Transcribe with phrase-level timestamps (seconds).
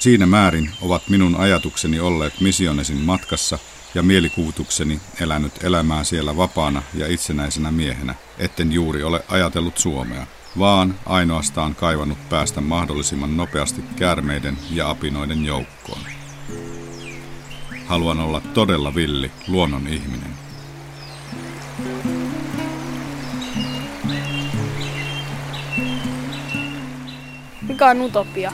[0.00, 3.58] Siinä määrin ovat minun ajatukseni olleet missionesin matkassa
[3.94, 10.26] ja mielikuvitukseni elänyt elämää siellä vapaana ja itsenäisenä miehenä, etten juuri ole ajatellut Suomea,
[10.58, 16.00] vaan ainoastaan kaivannut päästä mahdollisimman nopeasti käärmeiden ja apinoiden joukkoon.
[17.86, 20.34] Haluan olla todella villi, luonnon ihminen.
[27.62, 28.52] Mikä on utopia?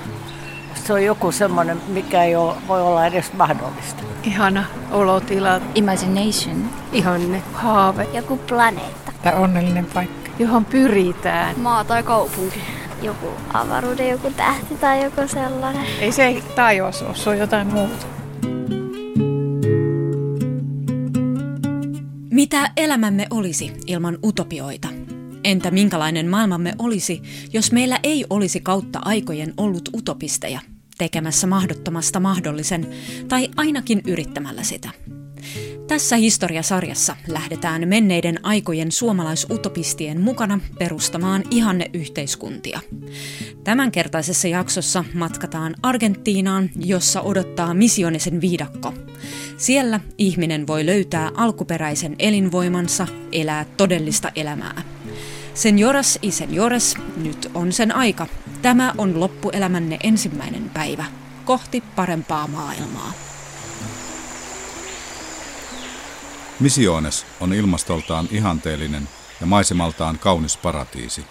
[0.87, 4.03] Se on joku semmoinen, mikä ei ole, voi olla edes mahdollista.
[4.23, 5.61] Ihana olotila.
[5.75, 6.71] Imagination.
[6.93, 7.43] Ihanne.
[7.53, 8.09] Haave.
[8.15, 9.13] Joku planeetta.
[9.23, 10.31] Tai onnellinen paikka.
[10.39, 11.61] Johon pyritään.
[11.61, 12.61] Maa tai kaupunki.
[13.03, 15.87] Joku avaruuden joku tähti tai joku sellainen.
[16.01, 18.07] Ei se taivas ole, se on jotain muuta.
[22.31, 24.89] Mitä elämämme olisi ilman utopioita?
[25.45, 30.61] Entä minkälainen maailmamme olisi, jos meillä ei olisi kautta aikojen ollut utopisteja,
[30.99, 32.87] tekemässä mahdottomasta mahdollisen
[33.29, 34.91] tai ainakin yrittämällä sitä?
[35.89, 42.81] Tässä historiasarjassa lähdetään menneiden aikojen suomalaisutopistien mukana perustamaan ihanneyhteiskuntia.
[43.65, 48.95] Tämänkertaisessa jaksossa matkataan Argentiinaan, jossa odottaa missionisen viidakko.
[49.57, 54.83] Siellä ihminen voi löytää alkuperäisen elinvoimansa, elää todellista elämää.
[55.55, 58.27] Senioras y seniores, nyt on sen aika.
[58.67, 61.05] Tämä on loppuelämänne ensimmäinen päivä
[61.45, 63.13] kohti parempaa maailmaa.
[66.61, 69.09] Misiones on ilmastoltaan ihanteellinen
[69.41, 71.25] ja maisemaltaan kaunis paratiisi.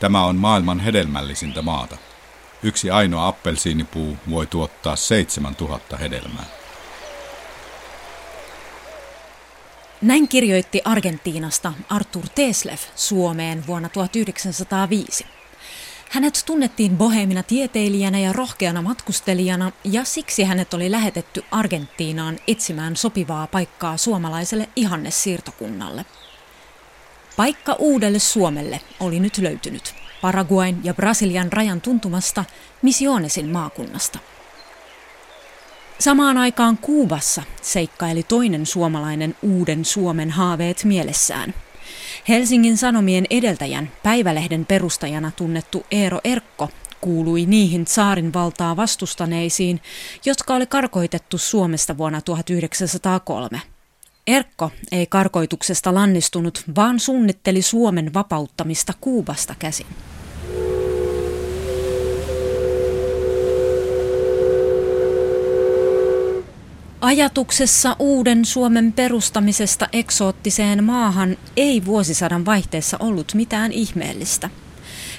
[0.00, 1.96] Tämä on maailman hedelmällisintä maata.
[2.62, 6.44] Yksi ainoa appelsiinipuu voi tuottaa 7000 hedelmää.
[10.02, 15.39] Näin kirjoitti Argentiinasta Arthur Teslev Suomeen vuonna 1905.
[16.10, 23.46] Hänet tunnettiin bohemina tieteilijänä ja rohkeana matkustelijana ja siksi hänet oli lähetetty Argentiinaan etsimään sopivaa
[23.46, 26.04] paikkaa suomalaiselle ihannesiirtokunnalle.
[27.36, 32.44] Paikka uudelle Suomelle oli nyt löytynyt Paraguain ja Brasilian rajan tuntumasta
[32.82, 34.18] Misionesin maakunnasta.
[35.98, 41.54] Samaan aikaan Kuubassa seikkaili toinen suomalainen uuden Suomen haaveet mielessään–
[42.28, 46.68] Helsingin Sanomien edeltäjän päivälehden perustajana tunnettu Eero Erkko
[47.00, 49.80] kuului niihin saarin valtaa vastustaneisiin,
[50.24, 53.62] jotka oli karkoitettu Suomesta vuonna 1903.
[54.26, 59.86] Erkko ei karkoituksesta lannistunut, vaan suunnitteli Suomen vapauttamista Kuubasta käsin.
[67.00, 74.50] Ajatuksessa uuden Suomen perustamisesta eksoottiseen maahan ei vuosisadan vaihteessa ollut mitään ihmeellistä.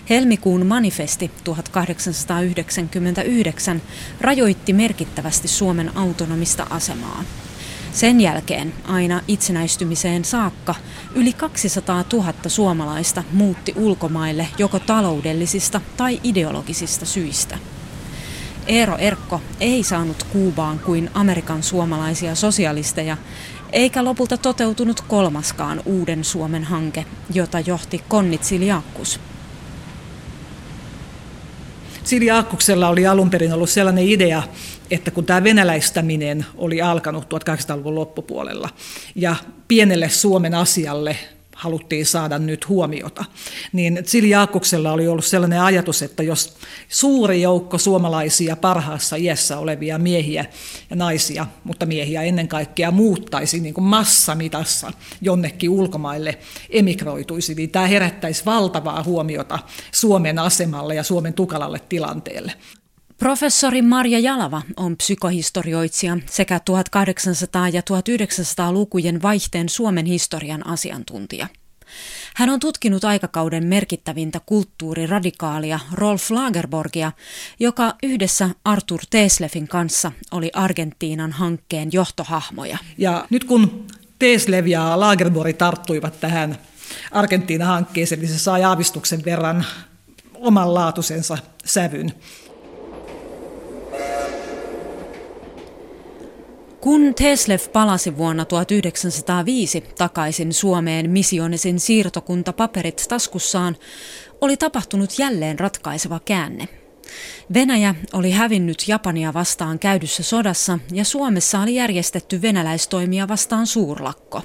[0.09, 3.81] Helmikuun manifesti 1899
[4.21, 7.23] rajoitti merkittävästi Suomen autonomista asemaa.
[7.93, 10.75] Sen jälkeen aina itsenäistymiseen saakka
[11.15, 17.57] yli 200 000 suomalaista muutti ulkomaille joko taloudellisista tai ideologisista syistä.
[18.71, 23.17] Eero Erkko ei saanut Kuubaan kuin Amerikan suomalaisia sosialisteja,
[23.71, 29.19] eikä lopulta toteutunut kolmaskaan uuden Suomen hanke, jota johti Konnit Siljakkus.
[32.03, 34.43] Siljakkuksella oli alun perin ollut sellainen idea,
[34.91, 38.69] että kun tämä venäläistäminen oli alkanut 1800-luvun loppupuolella
[39.15, 39.35] ja
[39.67, 41.17] pienelle Suomen asialle
[41.61, 43.25] haluttiin saada nyt huomiota.
[43.73, 46.57] Niin Jaakkuksella oli ollut sellainen ajatus, että jos
[46.87, 50.45] suuri joukko suomalaisia parhaassa iässä olevia miehiä
[50.89, 56.37] ja naisia, mutta miehiä ennen kaikkea muuttaisi niin kuin massamitassa jonnekin ulkomaille
[56.69, 59.59] emigroituisi, niin tämä herättäisi valtavaa huomiota
[59.91, 62.53] Suomen asemalle ja Suomen tukalalle tilanteelle.
[63.21, 71.47] Professori Marja Jalava on psykohistorioitsija sekä 1800- ja 1900-lukujen vaihteen Suomen historian asiantuntija.
[72.35, 77.11] Hän on tutkinut aikakauden merkittävintä kulttuuriradikaalia Rolf Lagerborgia,
[77.59, 82.77] joka yhdessä Arthur Teslefin kanssa oli Argentiinan hankkeen johtohahmoja.
[82.97, 83.87] Ja nyt kun
[84.19, 86.57] Teslev ja Lagerborg tarttuivat tähän
[87.11, 89.65] Argentiina-hankkeeseen, niin se sai aavistuksen verran
[90.33, 92.13] omanlaatuisensa sävyn.
[96.81, 103.77] Kun Teslev palasi vuonna 1905 takaisin Suomeen missionisin siirtokuntapaperit taskussaan,
[104.41, 106.67] oli tapahtunut jälleen ratkaiseva käänne.
[107.53, 114.41] Venäjä oli hävinnyt Japania vastaan käydyssä sodassa ja Suomessa oli järjestetty venäläistoimia vastaan suurlakko.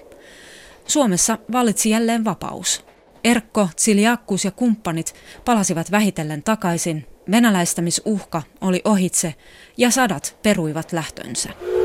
[0.87, 2.85] Suomessa valitsi jälleen vapaus.
[3.25, 9.35] Erkko, Tsiliakkus ja kumppanit palasivat vähitellen takaisin Venäläistämisuhka oli ohitse
[9.77, 11.76] ja sadat peruivat lähtönsä.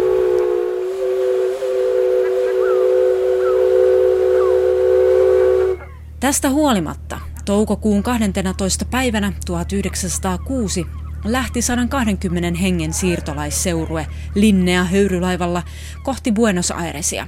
[6.22, 8.86] Tästä huolimatta toukokuun 12.
[8.86, 10.86] päivänä 1906
[11.24, 15.64] lähti 120 hengen siirtolaisseurue Linnea höyrylaivalla
[16.04, 17.28] kohti Buenos Airesia.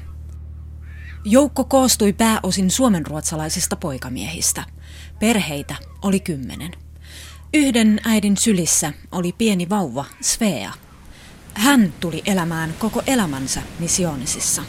[1.26, 4.64] Joukko koostui pääosin suomenruotsalaisista poikamiehistä.
[5.20, 6.72] Perheitä oli kymmenen.
[7.54, 10.72] Yhden äidin sylissä oli pieni vauva, Svea.
[11.54, 14.62] Hän tuli elämään koko elämänsä missionisissa.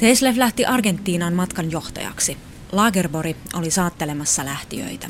[0.00, 2.36] Teslev lähti Argentiinan matkan johtajaksi.
[2.72, 5.08] Lagerbori oli saattelemassa lähtiöitä.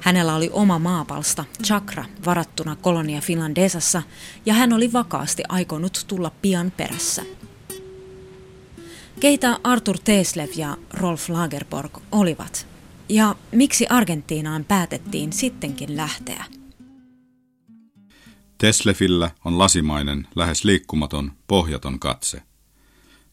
[0.00, 4.02] Hänellä oli oma maapalsta, chakra, varattuna kolonia Finlandesassa,
[4.46, 7.22] ja hän oli vakaasti aikonut tulla pian perässä.
[9.20, 12.66] Keitä Arthur Teslev ja Rolf Lagerborg olivat?
[13.08, 16.44] Ja miksi Argentiinaan päätettiin sittenkin lähteä?
[18.58, 22.42] Teslefillä on lasimainen, lähes liikkumaton, pohjaton katse.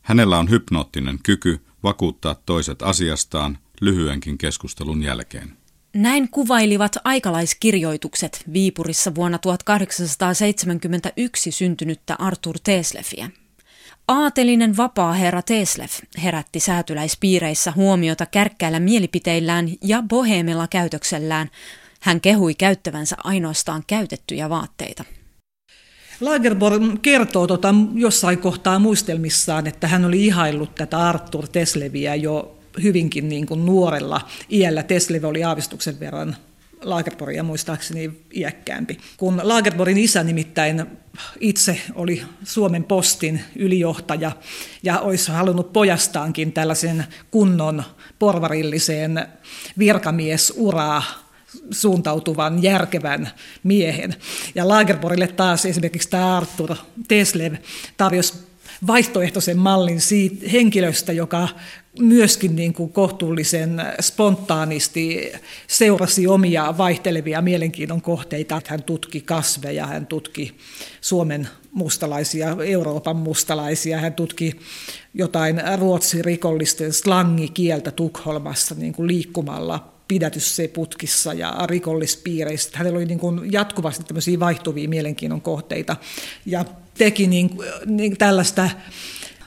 [0.03, 5.57] Hänellä on hypnoottinen kyky vakuuttaa toiset asiastaan lyhyenkin keskustelun jälkeen.
[5.93, 13.29] Näin kuvailivat aikalaiskirjoitukset Viipurissa vuonna 1871 syntynyttä Arthur Teslefiä.
[14.07, 15.89] Aatelinen vapaa herra Teslev
[16.23, 21.49] herätti säätyläispiireissä huomiota kärkkäillä mielipiteillään ja boheemilla käytöksellään.
[22.01, 25.03] Hän kehui käyttävänsä ainoastaan käytettyjä vaatteita.
[26.23, 33.29] Lagerborg kertoo tota jossain kohtaa muistelmissaan, että hän oli ihaillut tätä Arthur Tesleviä jo hyvinkin
[33.29, 34.21] niin kuin nuorella
[34.51, 34.83] iällä.
[34.83, 36.35] Teslev oli aavistuksen verran
[36.81, 38.97] Lagerborgia muistaakseni iäkkäämpi.
[39.17, 40.85] Kun Lagerborgin isä nimittäin
[41.39, 44.31] itse oli Suomen postin ylijohtaja
[44.83, 47.83] ja olisi halunnut pojastaankin tällaisen kunnon
[48.19, 49.27] porvarilliseen
[49.77, 51.22] virkamiesuraa
[51.71, 53.29] suuntautuvan, järkevän
[53.63, 54.15] miehen.
[54.55, 56.75] Ja Lagerborille taas esimerkiksi tämä Arthur
[57.07, 57.53] Teslev
[57.97, 58.33] tarjosi
[58.87, 61.47] vaihtoehtoisen mallin siitä henkilöstä, joka
[61.99, 65.31] myöskin niin kuin kohtuullisen spontaanisti
[65.67, 68.61] seurasi omia vaihtelevia mielenkiinnon kohteita.
[68.67, 70.57] Hän tutki kasveja, hän tutki
[71.01, 74.59] Suomen mustalaisia, Euroopan mustalaisia, hän tutki
[75.13, 82.69] jotain ruotsin rikollisten slangikieltä Tukholmassa niin kuin liikkumalla pidätysputkissa ja rikollispiireissä.
[82.73, 85.95] Hänellä oli niin kuin jatkuvasti tämmöisiä vaihtuvia mielenkiinnon kohteita
[86.45, 86.65] ja
[86.97, 87.49] teki niin,
[87.85, 88.69] niin tällaista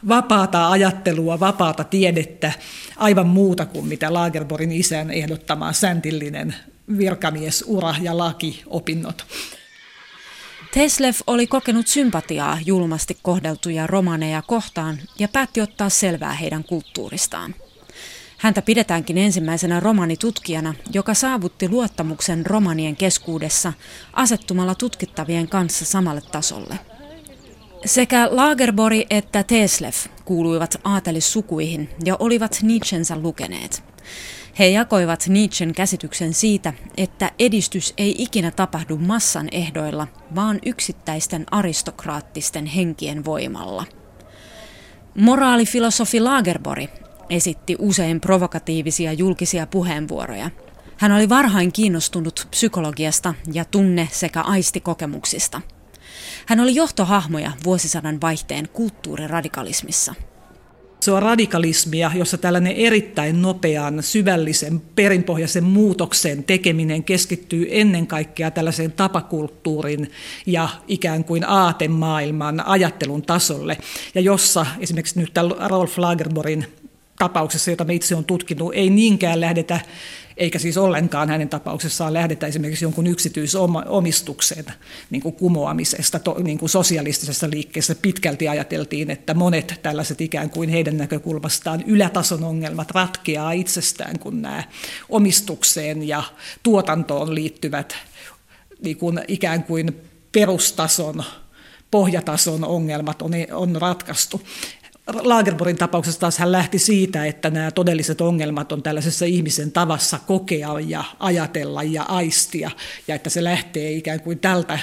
[0.08, 2.52] vapaata ajattelua, vapaata tiedettä,
[2.96, 6.54] aivan muuta kuin mitä Lagerborin isän ehdottama säntillinen
[6.98, 9.26] virkamiesura ja lakiopinnot.
[10.74, 17.54] Teslev oli kokenut sympatiaa julmasti kohdeltuja romaneja kohtaan ja päätti ottaa selvää heidän kulttuuristaan.
[18.38, 23.72] Häntä pidetäänkin ensimmäisenä romanitutkijana, joka saavutti luottamuksen romanien keskuudessa
[24.12, 26.78] asettumalla tutkittavien kanssa samalle tasolle.
[27.84, 29.92] Sekä Lagerbori että Teslev
[30.24, 33.82] kuuluivat aatelissukuihin ja olivat Nietzschensä lukeneet.
[34.58, 42.66] He jakoivat Nietzschen käsityksen siitä, että edistys ei ikinä tapahdu massan ehdoilla, vaan yksittäisten aristokraattisten
[42.66, 43.84] henkien voimalla.
[45.14, 46.88] Moraalifilosofi Lagerbori
[47.30, 50.50] esitti usein provokatiivisia julkisia puheenvuoroja.
[50.96, 55.60] Hän oli varhain kiinnostunut psykologiasta ja tunne- sekä aistikokemuksista.
[56.46, 60.14] Hän oli johtohahmoja vuosisadan vaihteen kulttuuriradikalismissa.
[61.00, 68.92] Se on radikalismia, jossa tällainen erittäin nopean, syvällisen, perinpohjaisen muutoksen tekeminen keskittyy ennen kaikkea tällaiseen
[68.92, 70.10] tapakulttuurin
[70.46, 73.78] ja ikään kuin aatemaailman ajattelun tasolle,
[74.14, 75.32] ja jossa esimerkiksi nyt
[75.68, 76.66] Rolf Lagerborin
[77.18, 79.80] tapauksessa, jota me itse on tutkinut, ei niinkään lähdetä,
[80.36, 84.64] eikä siis ollenkaan hänen tapauksessaan lähdetä esimerkiksi jonkun yksityisomistuksen
[85.10, 87.94] niin kuin kumoamisesta to, niin kuin sosialistisessa liikkeessä.
[87.94, 94.64] Pitkälti ajateltiin, että monet tällaiset ikään kuin heidän näkökulmastaan ylätason ongelmat ratkeaa itsestään, kun nämä
[95.08, 96.22] omistukseen ja
[96.62, 97.96] tuotantoon liittyvät
[98.82, 100.00] niin kuin ikään kuin
[100.32, 101.24] perustason
[101.90, 104.40] pohjatason ongelmat on, on ratkaistu.
[105.06, 110.80] Lagerborgin tapauksessa taas hän lähti siitä, että nämä todelliset ongelmat on tällaisessa ihmisen tavassa kokea
[110.80, 112.70] ja ajatella ja aistia,
[113.08, 114.78] ja että se lähtee ikään kuin tältä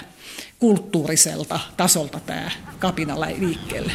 [0.60, 3.92] kulttuuriselta tasolta tämä kapinalla liikkeelle.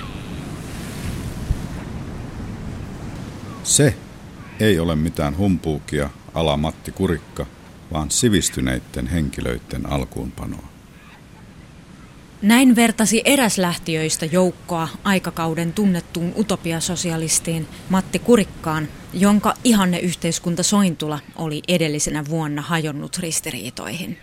[3.63, 3.95] Se
[4.61, 7.47] ei ole mitään humpuukia ala Matti Kurikka,
[7.93, 10.78] vaan sivistyneiden henkilöiden alkuunpanoa.
[12.43, 21.63] Näin vertasi eräs lähtiöistä joukkoa aikakauden tunnettuun utopiasosialistiin Matti Kurikkaan, jonka ihanne yhteiskunta Sointula oli
[21.69, 24.19] edellisenä vuonna hajonnut ristiriitoihin.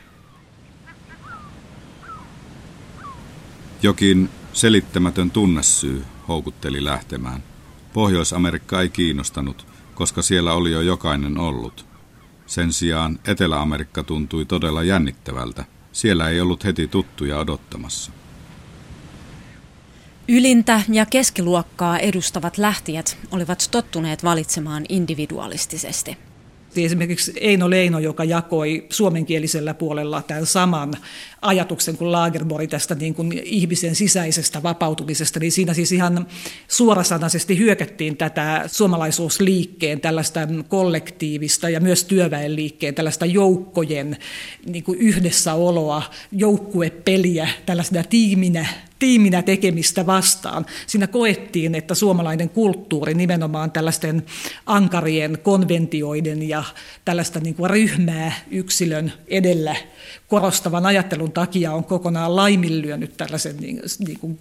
[3.82, 7.44] Jokin selittämätön tunnesyy houkutteli lähtemään.
[7.94, 11.86] Pohjois-Amerikka ei kiinnostanut, koska siellä oli jo jokainen ollut.
[12.46, 15.66] Sen sijaan Etelä-Amerikka tuntui todella jännittävältä.
[15.96, 18.12] Siellä ei ollut heti tuttuja odottamassa.
[20.28, 26.18] Ylintä ja keskiluokkaa edustavat lähtijät olivat tottuneet valitsemaan individualistisesti.
[26.84, 30.94] Esimerkiksi Eino Leino, joka jakoi suomenkielisellä puolella tämän saman
[31.42, 36.28] ajatuksen kuin Lagerborg tästä niin kuin ihmisen sisäisestä vapautumisesta, niin siinä siis ihan
[36.68, 44.18] suorasanaisesti hyökättiin tätä suomalaisuusliikkeen tällaista kollektiivista ja myös työväenliikkeen tällaista joukkojen
[44.66, 48.66] niin kuin yhdessäoloa, joukkuepeliä, tällaisena tiiminä
[49.06, 50.66] tiiminä tekemistä vastaan.
[50.88, 54.26] Siinä koettiin, että suomalainen kulttuuri nimenomaan tällaisten
[54.66, 56.64] ankarien konventioiden ja
[57.06, 59.76] tällaista niin kuin ryhmää yksilön edellä
[60.28, 64.40] korostavan ajattelun takia on kokonaan laiminlyönyt tällaisen niin, niin kuin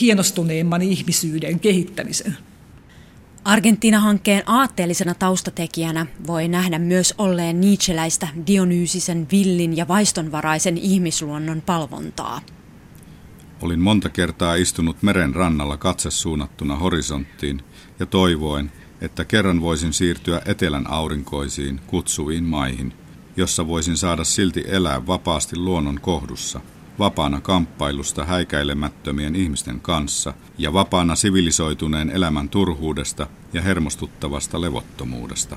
[0.00, 2.36] hienostuneemman ihmisyyden kehittämisen.
[3.44, 12.40] Argentiina-hankkeen aatteellisena taustatekijänä voi nähdä myös olleen Nietzscheläistä Dionyysisen villin ja vaistonvaraisen ihmisluonnon palvontaa.
[13.62, 17.62] Olin monta kertaa istunut meren rannalla katse suunnattuna horisonttiin
[17.98, 22.92] ja toivoen, että kerran voisin siirtyä etelän aurinkoisiin, kutsuviin maihin,
[23.36, 26.60] jossa voisin saada silti elää vapaasti luonnon kohdussa,
[26.98, 35.56] vapaana kamppailusta häikäilemättömien ihmisten kanssa ja vapaana sivilisoituneen elämän turhuudesta ja hermostuttavasta levottomuudesta.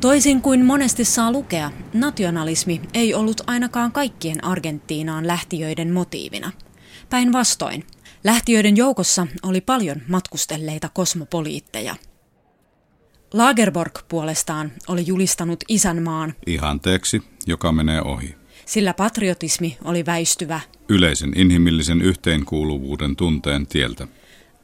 [0.00, 6.52] Toisin kuin monesti saa lukea, nationalismi ei ollut ainakaan kaikkien Argentiinaan lähtiöiden motiivina.
[7.10, 7.84] Päinvastoin,
[8.24, 11.96] lähtiöiden joukossa oli paljon matkustelleita kosmopoliitteja.
[13.32, 18.34] Lagerborg puolestaan oli julistanut isänmaan ihanteeksi, joka menee ohi.
[18.66, 24.08] Sillä patriotismi oli väistyvä yleisen inhimillisen yhteenkuuluvuuden tunteen tieltä.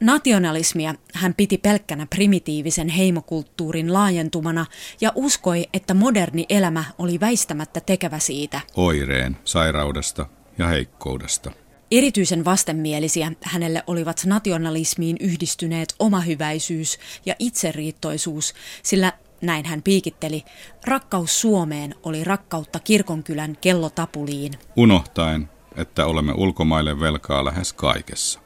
[0.03, 4.67] Nationalismia hän piti pelkkänä primitiivisen heimokulttuurin laajentumana
[5.01, 8.61] ja uskoi, että moderni elämä oli väistämättä tekevä siitä.
[8.77, 10.27] Oireen, sairaudesta
[10.59, 11.53] ja heikkoudesta.
[11.91, 20.45] Erityisen vastenmielisiä hänelle olivat nationalismiin yhdistyneet omahyväisyys ja itseriittoisuus, sillä näin hän piikitteli,
[20.85, 24.53] rakkaus Suomeen oli rakkautta kirkonkylän kellotapuliin.
[24.77, 28.41] Unohtaen, että olemme ulkomaille velkaa lähes kaikessa.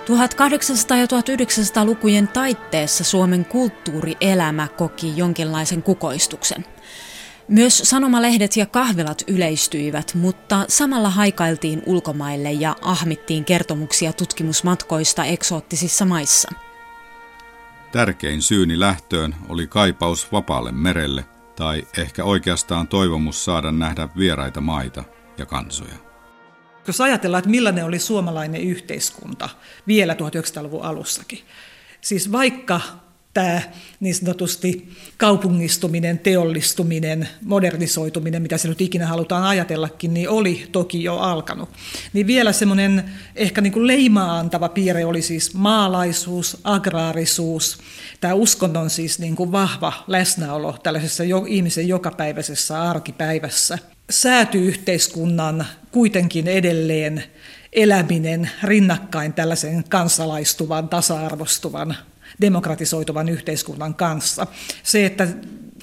[0.00, 6.64] 1800- ja 1900-lukujen taitteessa Suomen kulttuurielämä koki jonkinlaisen kukoistuksen.
[7.48, 16.52] Myös sanomalehdet ja kahvilat yleistyivät, mutta samalla haikailtiin ulkomaille ja ahmittiin kertomuksia tutkimusmatkoista eksoottisissa maissa.
[17.92, 21.24] Tärkein syyni lähtöön oli kaipaus vapaalle merelle,
[21.56, 25.04] tai ehkä oikeastaan toivomus saada nähdä vieraita maita
[25.38, 26.09] ja kansoja.
[26.86, 29.48] Jos ajatellaan, että millainen oli suomalainen yhteiskunta
[29.86, 31.38] vielä 1900-luvun alussakin.
[32.00, 32.80] Siis vaikka
[33.34, 33.60] tämä
[34.00, 41.16] niin sanotusti kaupungistuminen, teollistuminen, modernisoituminen, mitä se nyt ikinä halutaan ajatellakin, niin oli toki jo
[41.16, 41.68] alkanut.
[42.12, 47.78] Niin vielä semmoinen ehkä niin kuin leimaa antava piirre oli siis maalaisuus, agraarisuus,
[48.20, 53.78] tämä uskonnon siis niin kuin vahva läsnäolo tällaisessa jo, ihmisen jokapäiväisessä arkipäivässä–
[54.10, 57.24] säätyyhteiskunnan kuitenkin edelleen
[57.72, 61.96] eläminen rinnakkain tällaisen kansalaistuvan, tasa-arvostuvan,
[62.40, 64.46] demokratisoituvan yhteiskunnan kanssa.
[64.82, 65.28] Se, että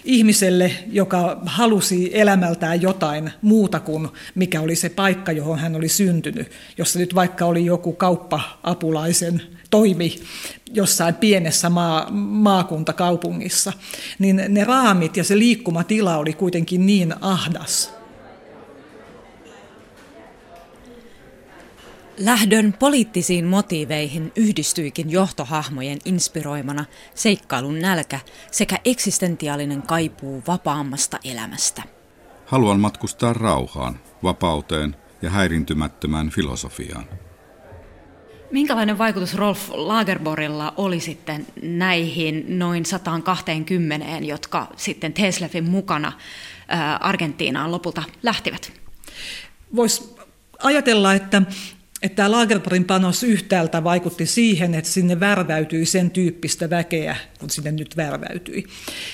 [0.03, 6.51] ihmiselle, joka halusi elämältään jotain muuta kuin mikä oli se paikka, johon hän oli syntynyt,
[6.77, 10.19] jossa nyt vaikka oli joku kauppa-apulaisen toimi
[10.73, 13.73] jossain pienessä maa, maakuntakaupungissa,
[14.19, 17.96] niin ne raamit ja se liikkumatila oli kuitenkin niin ahdas,
[22.19, 28.19] Lähdön poliittisiin motiiveihin yhdistyikin johtohahmojen inspiroimana seikkailun nälkä
[28.51, 31.83] sekä eksistentiaalinen kaipuu vapaammasta elämästä.
[32.45, 37.05] Haluan matkustaa rauhaan, vapauteen ja häirintymättömään filosofiaan.
[38.51, 46.13] Minkälainen vaikutus Rolf Lagerborilla oli sitten näihin noin 120, jotka sitten Teslefin mukana
[46.99, 48.73] Argentiinaan lopulta lähtivät?
[49.75, 50.15] Voisi
[50.63, 51.41] ajatella, että
[52.01, 57.71] että tämä Lagerborgin panos yhtäältä vaikutti siihen, että sinne värväytyi sen tyyppistä väkeä, kun sinne
[57.71, 58.65] nyt värväytyi.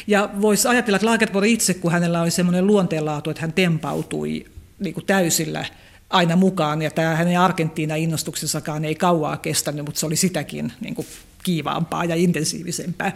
[0.07, 4.45] Ja voisi ajatella, että Lagerborg itse, kun hänellä oli semmoinen luonteenlaatu, että hän tempautui
[4.79, 5.65] niin kuin täysillä
[6.09, 11.07] aina mukaan, ja tämä hänen Argentiina-innostuksensakaan ei kauaa kestänyt, mutta se oli sitäkin niin kuin
[11.43, 13.11] kiivaampaa ja intensiivisempää,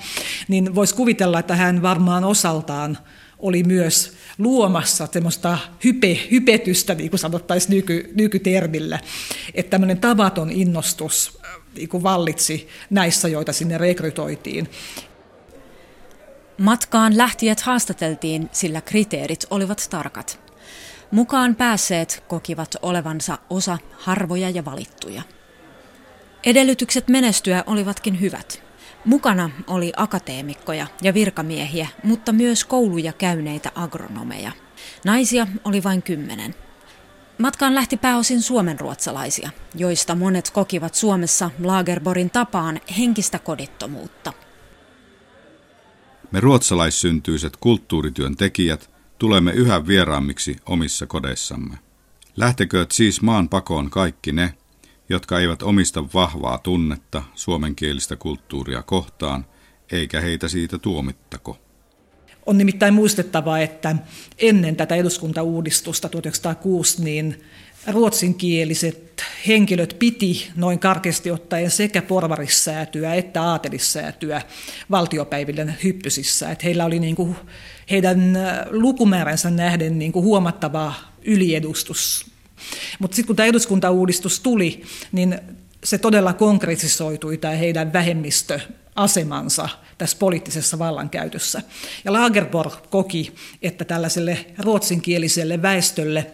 [0.47, 2.97] niin voisi kuvitella, että hän varmaan osaltaan
[3.39, 9.00] oli myös luomassa semmoista hype, hypetystä, niin kuin sanottaisiin nyky, nykytermillä,
[9.53, 14.70] että tämmöinen tavaton innostus äh, niin kuin vallitsi näissä, joita sinne rekrytoitiin.
[16.58, 20.39] Matkaan lähtijät haastateltiin, sillä kriteerit olivat tarkat.
[21.12, 25.22] Mukaan päässeet kokivat olevansa osa harvoja ja valittuja.
[26.46, 28.66] Edellytykset menestyä olivatkin hyvät.
[29.06, 34.51] Mukana oli akateemikkoja ja virkamiehiä, mutta myös kouluja käyneitä agronomeja.
[35.06, 36.56] Naisia oli vain kymmenen.
[37.38, 44.34] Matkaan lähti pääosin suomenruotsalaisia, joista monet kokivat Suomessa Lagerborin tapaan henkistä kodittomuutta.
[46.32, 48.89] Me ruotsalaissyntyiset kulttuurityön tekijät
[49.20, 51.77] tulemme yhä vieraammiksi omissa kodeissamme.
[52.38, 54.54] Lähtekööt siis maan pakoon kaikki ne,
[55.09, 59.45] jotka eivät omista vahvaa tunnetta suomenkielistä kulttuuria kohtaan,
[59.91, 61.57] eikä heitä siitä tuomittako.
[62.45, 63.95] On nimittäin muistettava, että
[64.37, 67.43] ennen tätä eduskuntauudistusta 1906 niin
[67.87, 74.41] ruotsinkieliset henkilöt piti noin karkeasti ottaen sekä porvarissäätyä että aatelissäätyä
[74.91, 76.51] valtiopäiville hyppysissä.
[76.51, 77.35] Että heillä oli niin kuin
[77.91, 78.37] heidän
[78.69, 80.93] lukumääränsä nähden niin kuin huomattava
[81.25, 82.25] yliedustus
[83.00, 84.81] mutta sitten kun tämä eduskuntauudistus tuli,
[85.12, 85.39] niin
[85.83, 91.62] se todella konkretisoitui tämä heidän vähemmistöasemansa tässä poliittisessa vallankäytössä.
[92.05, 96.31] Ja Lagerborg koki, että tällaiselle ruotsinkieliselle väestölle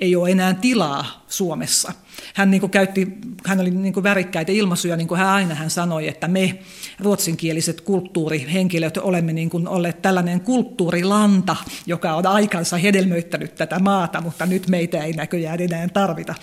[0.00, 1.92] ei ole enää tilaa Suomessa.
[2.34, 3.08] Hän niin kuin käytti,
[3.46, 6.58] hän oli niin kuin värikkäitä ilmaisuja, niin kuin hän aina hän sanoi, että me
[7.00, 14.46] ruotsinkieliset kulttuurihenkilöt olemme niin kuin olleet tällainen kulttuurilanta, joka on aikansa hedelmöittänyt tätä maata, mutta
[14.46, 16.34] nyt meitä ei näköjään enää tarvita.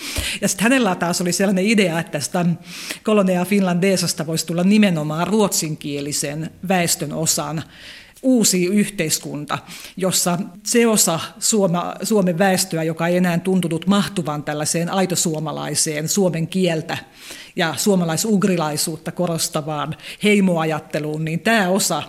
[0.42, 2.46] Ja sitten hänellä taas oli sellainen idea, että tästä
[3.04, 7.64] Kolonia Finlandesasta voisi tulla nimenomaan ruotsinkielisen väestön osan
[8.24, 9.58] uusi yhteiskunta,
[9.98, 16.98] jossa se osa Suoma, Suomen väestöä, joka ei enää tuntunut mahtuvan tällaiseen aitosuomalaiseen suomen kieltä
[17.56, 22.04] ja suomalaisugrilaisuutta korostavaan heimoajatteluun, niin tämä osa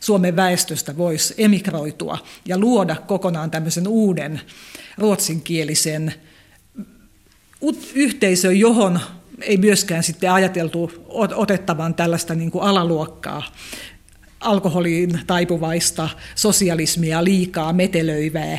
[0.00, 4.40] Suomen väestöstä voisi emigroitua ja luoda kokonaan tämmöisen uuden
[4.98, 6.14] ruotsinkielisen
[7.94, 9.00] yhteisön, johon
[9.40, 10.92] ei myöskään sitten ajateltu
[11.34, 13.42] otettavan tällaista niin kuin alaluokkaa
[14.46, 18.58] alkoholiin taipuvaista sosialismia liikaa metelöivää,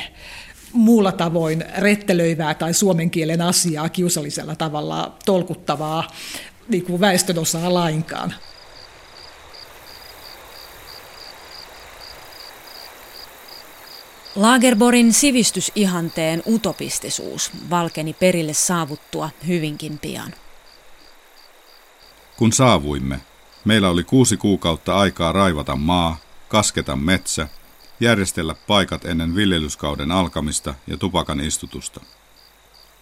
[0.74, 6.08] muulla tavoin rettelöivää tai suomen kielen asiaa kiusallisella tavalla tolkuttavaa
[6.68, 8.34] niin kuin väestönosaa lainkaan.
[14.36, 20.34] Lagerborin sivistysihanteen utopistisuus valkeni perille saavuttua hyvinkin pian.
[22.38, 23.20] Kun saavuimme,
[23.68, 26.18] Meillä oli kuusi kuukautta aikaa raivata maa,
[26.50, 27.48] kasketa metsä,
[28.00, 32.02] järjestellä paikat ennen viljelyskauden alkamista ja tupakan istutusta.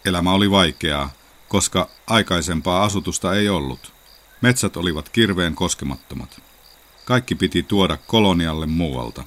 [0.05, 1.09] Elämä oli vaikeaa,
[1.47, 3.93] koska aikaisempaa asutusta ei ollut.
[4.41, 6.41] Metsät olivat kirveen koskemattomat.
[7.05, 9.23] Kaikki piti tuoda kolonialle muualta.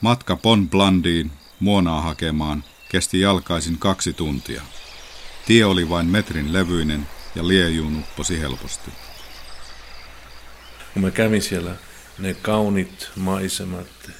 [0.00, 4.62] Matka Pon Blandiin, muonaa hakemaan, kesti jalkaisin kaksi tuntia.
[5.46, 8.90] Tie oli vain metrin levyinen ja liejuun upposi helposti
[10.92, 11.74] kun mä kävin siellä,
[12.18, 14.10] ne kaunit maisemat,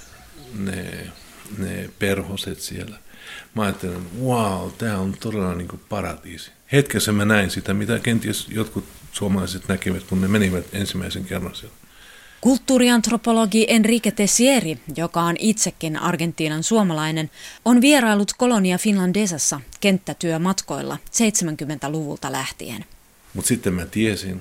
[0.54, 1.10] ne,
[1.58, 2.98] ne perhoset siellä,
[3.54, 6.50] mä ajattelin, wow, tämä on todella niin kuin paratiisi.
[6.72, 11.76] Hetkessä mä näin sitä, mitä kenties jotkut suomalaiset näkevät, kun ne menivät ensimmäisen kerran siellä.
[12.40, 17.30] Kulttuuriantropologi Enrique Tessieri, joka on itsekin Argentiinan suomalainen,
[17.64, 22.84] on vierailut Kolonia Finlandesassa kenttätyömatkoilla 70-luvulta lähtien.
[23.34, 24.40] Mutta sitten mä tiesin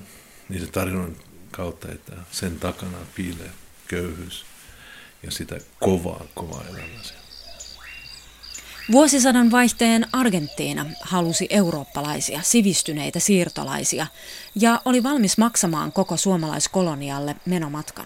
[0.50, 1.16] niitä tarinan
[1.60, 3.52] kautta, että sen takana piilee
[3.88, 4.46] köyhyys
[5.24, 7.20] ja sitä kovaa, kovaa elämää.
[8.92, 14.08] Vuosisadan vaihteen Argentiina halusi eurooppalaisia, sivistyneitä siirtolaisia
[14.56, 18.06] ja oli valmis maksamaan koko suomalaiskolonialle menomatkan.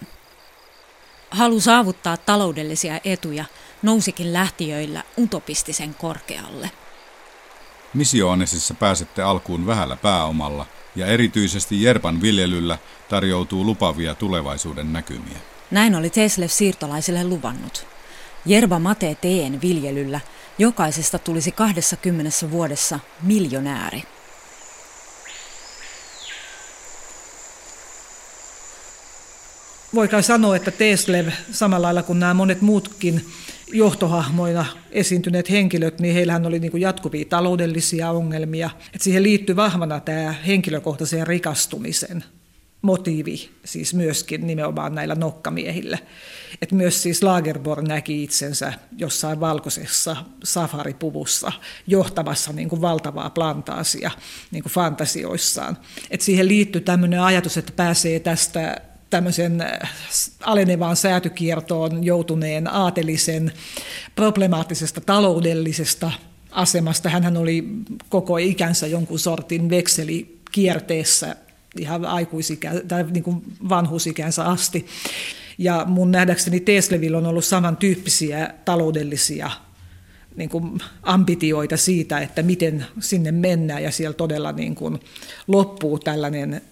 [1.30, 3.44] Halu saavuttaa taloudellisia etuja
[3.82, 6.70] nousikin lähtiöillä utopistisen korkealle.
[7.94, 12.78] Missioonesissa pääsette alkuun vähällä pääomalla ja erityisesti Jerpan viljelyllä
[13.08, 15.38] tarjoutuu lupavia tulevaisuuden näkymiä.
[15.70, 17.86] Näin oli Teslev siirtolaisille luvannut.
[18.46, 20.20] Jerba Mate Teen viljelyllä
[20.58, 24.02] jokaisesta tulisi 20 vuodessa miljonääri.
[29.94, 33.26] Voi sanoa, että Teslev samalla lailla kuin nämä monet muutkin
[33.72, 38.70] johtohahmoina esiintyneet henkilöt, niin heillähän oli niin kuin jatkuvia taloudellisia ongelmia.
[38.94, 42.24] Et siihen liittyy vahvana tämä henkilökohtaisen rikastumisen
[42.82, 45.98] motiivi siis myöskin nimenomaan näillä nokkamiehillä.
[46.62, 51.52] Et myös siis Lagerborg näki itsensä jossain valkoisessa safaripuvussa
[51.86, 54.10] johtamassa niin kuin valtavaa plantaasia
[54.50, 55.78] niin kuin fantasioissaan.
[56.10, 58.76] Et siihen liittyy tämmöinen ajatus, että pääsee tästä
[59.14, 59.90] tämmöisen äh,
[60.42, 63.52] alenevaan säätykiertoon joutuneen aatelisen
[64.14, 66.10] problemaattisesta taloudellisesta
[66.50, 67.08] asemasta.
[67.08, 67.64] Hän oli
[68.08, 71.36] koko ikänsä jonkun sortin vekselikierteessä
[71.78, 74.86] ihan aikuisikä, tai niin kuin vanhuusikänsä asti.
[75.58, 79.50] Ja mun nähdäkseni Teslevillä on ollut samantyyppisiä taloudellisia
[80.36, 85.00] niin kuin ambitioita siitä, että miten sinne mennään, ja siellä todella niin kuin
[85.46, 86.62] loppuu tällainen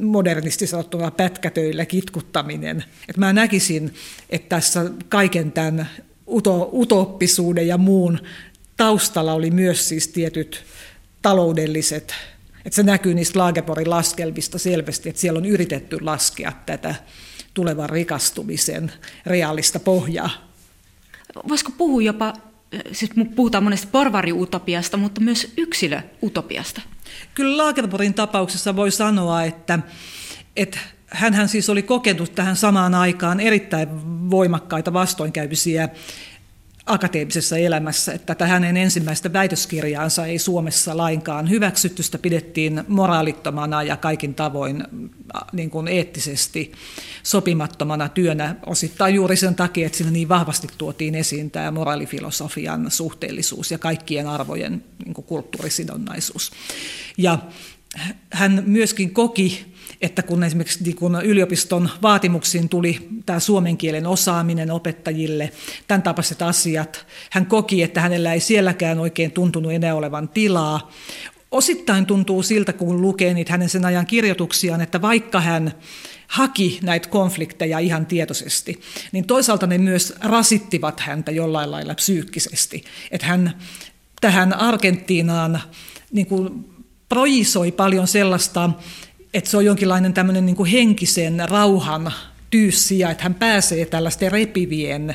[0.00, 2.84] modernisti sanottuna pätkätöillä kitkuttaminen.
[3.08, 3.94] Et mä näkisin,
[4.30, 5.88] että tässä kaiken tämän
[6.26, 8.18] uto, utoppisuuden ja muun
[8.76, 10.64] taustalla oli myös siis tietyt
[11.22, 12.14] taloudelliset,
[12.64, 16.94] että se näkyy niistä Lagerborgin laskelmista selvästi, että siellä on yritetty laskea tätä
[17.54, 18.92] tulevan rikastumisen
[19.26, 20.30] reaalista pohjaa.
[21.48, 22.34] Voisiko puhua jopa,
[22.92, 26.80] siis puhutaan monesti porvariutopiasta, mutta myös yksilöutopiasta?
[27.34, 29.78] Kyllä Lagerborgin tapauksessa voi sanoa, että,
[30.56, 33.88] että hän siis oli kokenut tähän samaan aikaan erittäin
[34.30, 35.88] voimakkaita vastoinkäymisiä
[36.86, 43.96] akateemisessa elämässä, että tätä hänen ensimmäistä väitöskirjaansa ei Suomessa lainkaan hyväksytty, sitä pidettiin moraalittomana ja
[43.96, 44.84] kaikin tavoin
[45.52, 46.72] niin kuin eettisesti
[47.22, 53.70] sopimattomana työnä, osittain juuri sen takia, että siinä niin vahvasti tuotiin esiin tämä moraalifilosofian suhteellisuus
[53.70, 56.52] ja kaikkien arvojen niin kuin kulttuurisidonnaisuus.
[57.18, 57.38] Ja
[58.30, 59.71] hän myöskin koki
[60.02, 65.52] että kun esimerkiksi niin kun yliopiston vaatimuksiin tuli tämä suomen kielen osaaminen opettajille,
[65.88, 70.90] tämän tapaiset asiat, hän koki, että hänellä ei sielläkään oikein tuntunut enää olevan tilaa.
[71.50, 75.72] Osittain tuntuu siltä, kun lukee niitä hänen sen ajan kirjoituksiaan, että vaikka hän
[76.26, 78.80] haki näitä konflikteja ihan tietoisesti,
[79.12, 82.84] niin toisaalta ne myös rasittivat häntä jollain lailla psyykkisesti.
[83.10, 83.58] Että hän
[84.20, 85.60] tähän Argentiinaan
[86.12, 86.64] niin kuin
[87.08, 88.70] projisoi paljon sellaista
[89.34, 92.12] että se on jonkinlainen tämmöinen niin henkisen rauhan
[92.50, 95.14] tyyssiä, että hän pääsee tällaisten repivien,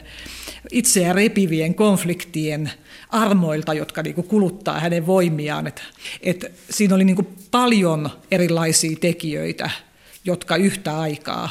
[0.72, 2.72] itseään repivien konfliktien
[3.10, 5.68] armoilta, jotka niin kuin kuluttaa hänen voimiaan.
[5.68, 5.82] Että,
[6.22, 9.70] että siinä oli niin kuin paljon erilaisia tekijöitä,
[10.26, 11.50] jotka yhtä aikaa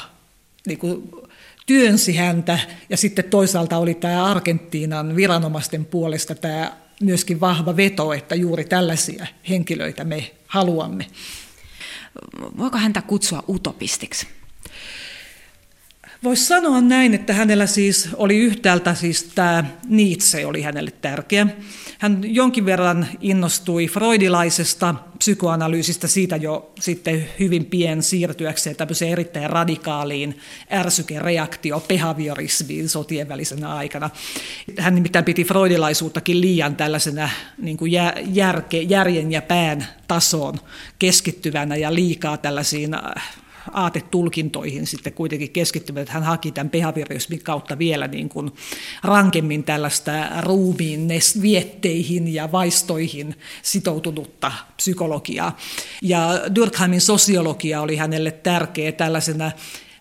[0.67, 1.11] niin kuin
[1.67, 8.35] työnsi häntä, ja sitten toisaalta oli tämä Argentiinan viranomaisten puolesta tämä myöskin vahva veto, että
[8.35, 11.07] juuri tällaisia henkilöitä me haluamme
[12.59, 14.27] voiko häntä kutsua utopistiksi?
[16.25, 21.47] Voisi sanoa näin, että hänellä siis oli yhtäältä siis tämä Nietzsche oli hänelle tärkeä.
[21.99, 30.39] Hän jonkin verran innostui freudilaisesta psykoanalyysistä siitä jo sitten hyvin pien siirtyäkseen tämmöiseen erittäin radikaaliin
[30.73, 34.11] ärsykereaktio behaviorismiin sotien välisenä aikana.
[34.79, 37.93] Hän nimittäin piti freudilaisuuttakin liian tällaisena niin kuin
[38.33, 40.59] järke, järjen ja pään tasoon
[40.99, 47.79] keskittyvänä ja liikaa tällaisiin äh, aatetulkintoihin sitten kuitenkin keskittyvät, että hän haki tämän behaviorismin kautta
[47.79, 48.53] vielä niin kuin
[49.05, 51.09] rankemmin tällaista ruumiin
[51.43, 55.57] vietteihin ja vaistoihin sitoutunutta psykologiaa.
[56.03, 59.53] Ja Durkheimin sosiologia oli hänelle tärkeä tällaisena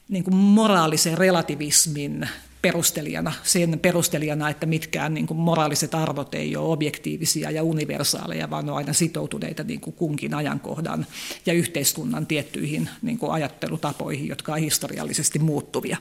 [0.09, 2.29] niin kuin moraalisen relativismin
[2.65, 8.69] perustelijana, sen perustelijana, että mitkään niin kuin moraaliset arvot ei ole objektiivisia ja universaaleja, vaan
[8.69, 11.05] on aina sitoutuneita niin kuin kunkin ajankohdan
[11.45, 15.97] ja yhteiskunnan tiettyihin niin kuin ajattelutapoihin, jotka ovat historiallisesti muuttuvia.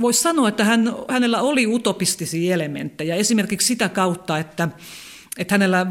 [0.00, 4.68] Voisi sanoa, että hän, hänellä oli utopistisia elementtejä, esimerkiksi sitä kautta, että
[5.40, 5.86] että hänellä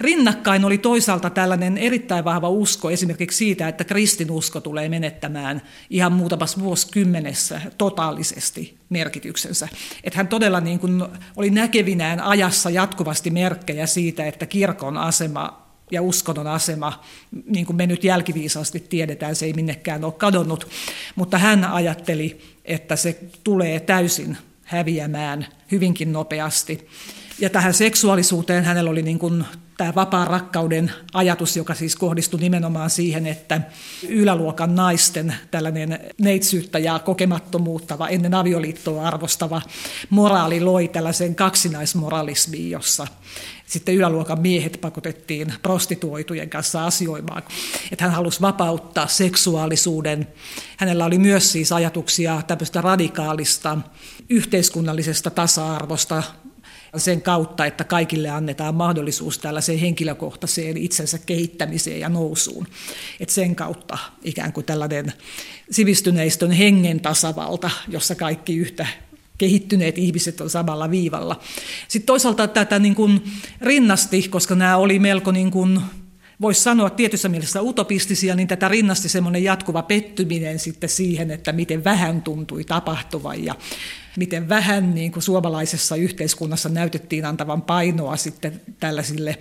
[0.00, 6.60] rinnakkain oli toisaalta tällainen erittäin vahva usko esimerkiksi siitä, että kristinusko tulee menettämään ihan muutamassa
[6.60, 9.68] vuosikymmenessä totaalisesti merkityksensä.
[10.04, 11.04] Että hän todella niin kuin
[11.36, 17.04] oli näkevinään ajassa jatkuvasti merkkejä siitä, että kirkon asema ja uskonnon asema,
[17.46, 20.68] niin kuin me nyt jälkiviisaasti tiedetään, se ei minnekään ole kadonnut,
[21.16, 26.88] mutta hän ajatteli, että se tulee täysin häviämään hyvinkin nopeasti.
[27.38, 29.44] Ja tähän seksuaalisuuteen hänellä oli niin kuin
[29.76, 33.60] tämä vapaan rakkauden ajatus, joka siis kohdistui nimenomaan siihen, että
[34.08, 39.62] yläluokan naisten tällainen neitsyyttä ja kokemattomuutta ennen avioliittoa arvostava
[40.10, 43.06] moraali loi tällaisen kaksinaismoralismiin, jossa
[43.66, 47.42] sitten yläluokan miehet pakotettiin prostituoitujen kanssa asioimaan.
[47.92, 50.28] Että hän halusi vapauttaa seksuaalisuuden.
[50.76, 53.78] Hänellä oli myös siis ajatuksia tämmöistä radikaalista
[54.28, 56.22] yhteiskunnallisesta tasa-arvosta,
[56.96, 62.66] sen kautta, että kaikille annetaan mahdollisuus tällaiseen henkilökohtaiseen itsensä kehittämiseen ja nousuun.
[63.20, 65.12] Et sen kautta ikään kuin tällainen
[65.70, 68.86] sivistyneistön hengen tasavalta, jossa kaikki yhtä
[69.38, 71.40] kehittyneet ihmiset on samalla viivalla.
[71.88, 73.22] Sitten toisaalta tätä niin kuin
[73.60, 75.80] rinnasti, koska nämä oli melko niin kuin
[76.40, 81.84] voisi sanoa tietyssä mielessä utopistisia, niin tätä rinnasti semmoinen jatkuva pettyminen sitten siihen, että miten
[81.84, 83.54] vähän tuntui tapahtuvan ja
[84.16, 89.38] miten vähän niin kuin suomalaisessa yhteiskunnassa näytettiin antavan painoa sitten tällaisille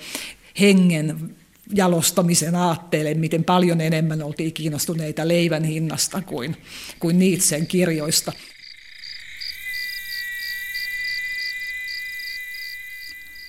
[0.60, 1.36] hengen
[1.73, 6.58] jalostamisen aatteelle, miten paljon enemmän oltiin kiinnostuneita leivän hinnasta kuin,
[6.99, 8.31] kuin Nietzschen kirjoista.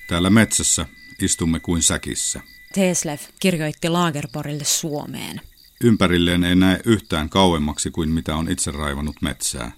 [0.06, 0.86] Täällä metsässä
[1.22, 2.40] istumme kuin säkissä.
[2.76, 5.40] Teslev kirjoitti Lagerborille Suomeen.
[5.84, 9.72] Ympärilleen ei näe yhtään kauemmaksi kuin mitä on itse raivannut metsää.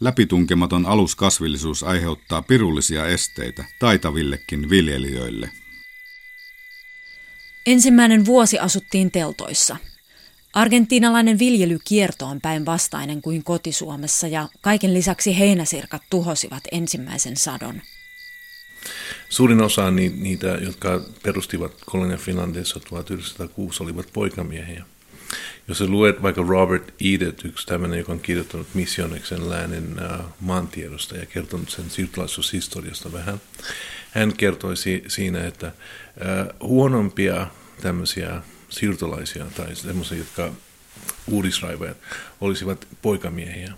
[0.00, 5.50] Läpitunkematon aluskasvillisuus aiheuttaa pirullisia esteitä taitavillekin viljelijöille.
[7.66, 9.76] Ensimmäinen vuosi asuttiin teltoissa.
[10.52, 17.82] Argentiinalainen viljelykierto on päinvastainen kuin kotisuomessa ja kaiken lisäksi heinäsirkat tuhosivat ensimmäisen sadon.
[19.32, 24.84] Suurin osa niitä, jotka perustivat Kolonia Finlandissa 1906, olivat poikamiehiä.
[25.68, 31.16] Jos sä luet vaikka Robert Edet, yksi tämmöinen, joka on kirjoittanut Missioneksen läänen uh, maantiedosta
[31.16, 33.40] ja kertonut sen siirtolaisuushistoriasta vähän,
[34.10, 35.72] hän kertoi si- siinä, että
[36.60, 37.46] uh, huonompia
[37.80, 40.52] tämmöisiä siirtolaisia tai semmoisia, jotka
[41.26, 41.96] uudisraivajat
[42.40, 43.72] olisivat poikamiehiä,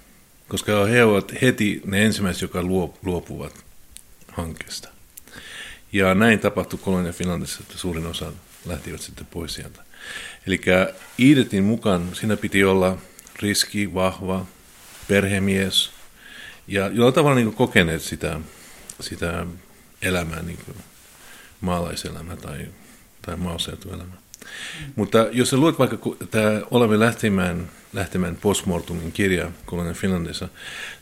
[0.49, 2.63] koska he ovat heti ne ensimmäiset, jotka
[3.03, 3.65] luopuvat
[4.33, 4.94] hankkeesta.
[5.95, 8.33] Ja näin tapahtui Kolonia Finlandissa, että suurin osa
[8.67, 9.81] lähtivät sitten pois sieltä.
[10.47, 10.61] Eli
[11.19, 12.99] Iidetin mukaan siinä piti olla
[13.43, 14.47] riski, vahva,
[15.09, 15.91] perhemies
[16.69, 18.41] ja jollain tavalla niin kokeneet sitä,
[19.01, 19.47] sitä
[20.03, 20.77] elämää, niin kuin
[21.61, 22.67] maalaiselämää tai,
[23.23, 24.17] tai maaseutuelämää.
[24.17, 24.93] Mm.
[24.97, 25.99] Mutta jos sä luet vaikka
[26.31, 30.49] tämä Olemme lähtemään, lähtemään postmortumin kirja Kolonia Finlandissa,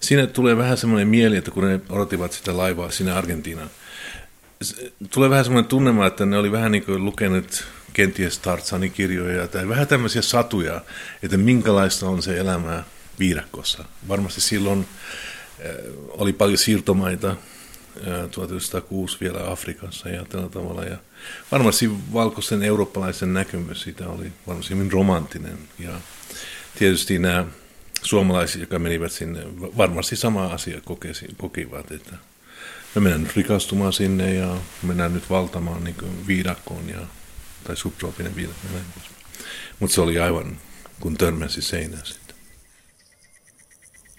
[0.00, 3.70] siinä tulee vähän semmoinen mieli, että kun ne odottivat sitä laivaa sinne Argentiinaan,
[5.10, 9.68] tulee vähän semmoinen tunnelma, että ne oli vähän niin kuin lukenut kenties Tartsanin kirjoja tai
[9.68, 10.80] vähän tämmöisiä satuja,
[11.22, 12.84] että minkälaista on se elämä
[13.18, 13.84] viidakossa.
[14.08, 14.86] Varmasti silloin
[15.64, 15.76] äh,
[16.08, 20.84] oli paljon siirtomaita, äh, 1906 vielä Afrikassa ja tällä tavalla.
[20.84, 20.96] Ja
[21.52, 25.58] varmasti valkoisen eurooppalaisen näkymys siitä oli varmasti hyvin romanttinen.
[25.78, 25.92] Ja
[26.78, 27.44] tietysti nämä
[28.02, 29.40] suomalaiset, jotka menivät sinne,
[29.76, 30.80] varmasti sama asia
[31.36, 32.16] kokivat, että
[32.94, 37.00] me mennään nyt rikastumaan sinne ja mennään nyt valtamaan niin viidakkoon ja,
[37.64, 38.68] tai subtroopinen viidakko.
[39.80, 40.58] Mutta se oli aivan
[41.00, 42.36] kun törmäsi seinään sitten.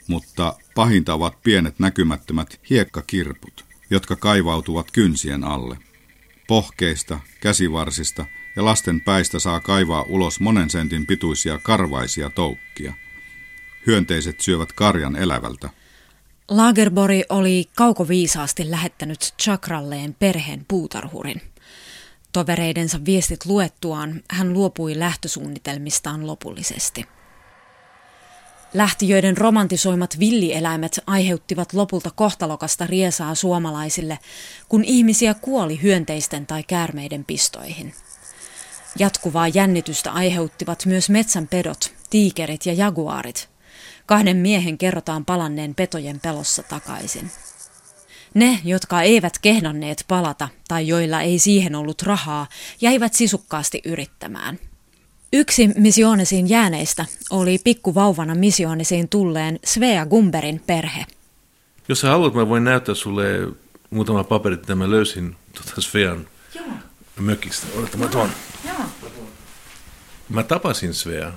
[0.07, 5.77] Mutta pahinta ovat pienet näkymättömät hiekkakirput, jotka kaivautuvat kynsien alle.
[6.47, 12.93] Pohkeista, käsivarsista ja lasten päistä saa kaivaa ulos monen sentin pituisia karvaisia toukkia.
[13.87, 15.69] Hyönteiset syövät karjan elävältä–
[16.55, 21.41] Lagerbori oli kaukoviisaasti lähettänyt Chakralleen perheen puutarhurin.
[22.33, 27.05] Tovereidensa viestit luettuaan hän luopui lähtösuunnitelmistaan lopullisesti.
[28.73, 34.19] Lähtiöiden romantisoimat villieläimet aiheuttivat lopulta kohtalokasta riesaa suomalaisille,
[34.69, 37.93] kun ihmisiä kuoli hyönteisten tai käärmeiden pistoihin.
[38.99, 43.49] Jatkuvaa jännitystä aiheuttivat myös metsänpedot, tiikerit ja jaguaarit–
[44.05, 47.31] Kahden miehen kerrotaan palanneen petojen pelossa takaisin.
[48.33, 52.47] Ne, jotka eivät kehnanneet palata tai joilla ei siihen ollut rahaa,
[52.81, 54.59] jäivät sisukkaasti yrittämään.
[55.33, 61.05] Yksi missionesiin jääneistä oli pikkuvauvana missionesiin tulleen Svea Gumberin perhe.
[61.87, 63.25] Jos sä haluat, mä voin näyttää sulle
[63.89, 66.65] muutama paperi, että mä löysin tuota Svean Joo.
[67.19, 67.67] mökistä.
[67.77, 68.29] Odota, mä tuon.
[68.67, 68.75] Joo.
[70.29, 71.31] Mä tapasin Svea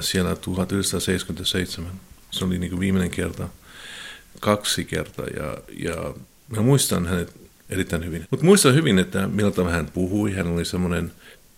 [0.00, 1.92] siellä 1977.
[2.30, 3.48] Se oli niin kuin viimeinen kerta,
[4.40, 6.14] kaksi kertaa ja, ja
[6.48, 7.32] mä muistan hänet
[7.70, 8.26] erittäin hyvin.
[8.30, 10.32] Mutta muistan hyvin, että miltä hän puhui.
[10.32, 11.12] Hän oli semmoinen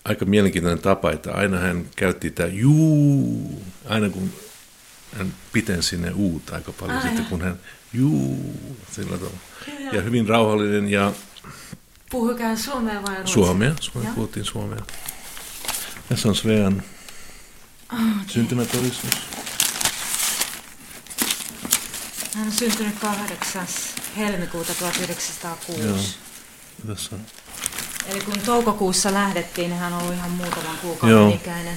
[0.05, 4.33] aika mielenkiintoinen tapa, että aina hän käytti tämä juu, aina kun
[5.12, 7.59] hän piten sinne uut aika paljon, sitten kun hän
[7.93, 8.55] juu,
[8.93, 9.39] sillä tavalla.
[9.93, 11.12] Ja hyvin rauhallinen ja
[12.11, 13.35] Puhukaa suomea vai ruotsia?
[13.35, 14.83] Suomea, Suomea puhuttiin suomea.
[16.09, 16.83] Tässä on Svean
[17.88, 19.11] Ah, syntymätodistus.
[22.35, 23.66] Hän on syntynyt 8.
[24.16, 25.81] helmikuuta 1906.
[25.83, 25.96] Joo.
[26.87, 27.20] Tässä on.
[28.07, 31.35] Eli kun toukokuussa lähdettiin, niin hän ollut ihan muutaman kuukauden Joo.
[31.35, 31.77] ikäinen.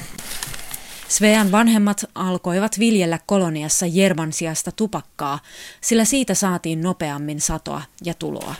[1.08, 5.40] Svean vanhemmat alkoivat viljellä koloniassa jervan sijasta tupakkaa,
[5.82, 8.56] sillä siitä saatiin nopeammin satoa ja tuloa.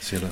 [0.00, 0.28] Siellä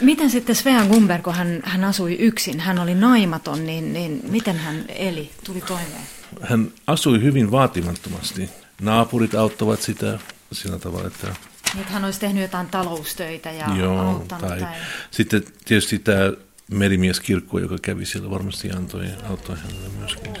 [0.00, 4.56] Miten sitten Svea Gumber, kun hän, hän asui yksin, hän oli naimaton, niin, niin miten
[4.56, 6.06] hän eli, tuli toimeen?
[6.42, 8.50] hän asui hyvin vaatimattomasti.
[8.80, 10.18] Naapurit auttavat sitä
[10.52, 14.48] sillä tavalla, että Niin, että hän olisi tehnyt jotain taloustöitä ja joo, auttanut.
[14.48, 14.74] tai Tai...
[15.10, 16.32] sitten tietysti tämä
[16.70, 20.32] merimieskirkko, joka kävi siellä, varmasti antoi auttoi hänelle myöskin.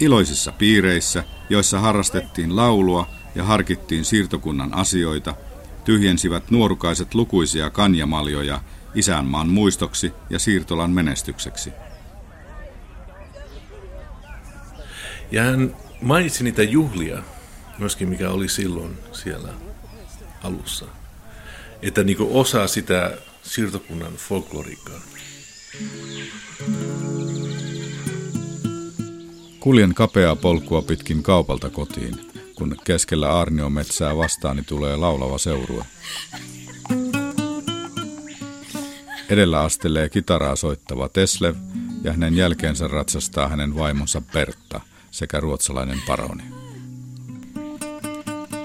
[0.00, 5.34] Iloisissa piireissä, joissa harrastettiin laulua ja harkittiin siirtokunnan asioita,
[5.84, 8.60] tyhjensivät nuorukaiset lukuisia kanjamaljoja
[8.94, 11.72] isänmaan muistoksi ja siirtolan menestykseksi.
[15.30, 17.22] Ja hän mainitsi niitä juhlia
[17.78, 19.48] myöskin, mikä oli silloin siellä
[20.42, 20.86] alussa.
[21.82, 25.00] Että niin osa sitä siirtokunnan folkloriikkaa.
[29.60, 32.14] Kuljen kapeaa polkua pitkin kaupalta kotiin,
[32.58, 35.84] kun keskellä aarniometsää vastaani tulee laulava seurue.
[39.28, 41.54] Edellä astelee kitaraa soittava Teslev
[42.04, 46.42] ja hänen jälkeensä ratsastaa hänen vaimonsa Pertta sekä ruotsalainen paroni.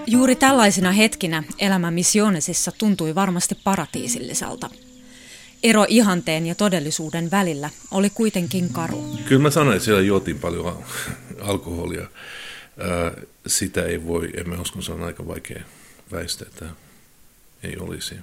[0.07, 4.69] Juuri tällaisina hetkinä elämä Missionesissa tuntui varmasti paratiisilliselta.
[5.63, 9.17] Ero ihanteen ja todellisuuden välillä oli kuitenkin karu.
[9.25, 10.81] Kyllä mä sanoin, että siellä juotiin paljon al-
[11.41, 12.07] alkoholia.
[12.79, 13.11] Ää,
[13.47, 15.63] Sitä ei voi, en mä uskon, se on aika vaikea
[16.11, 16.65] väistää, että
[17.63, 18.15] ei olisi.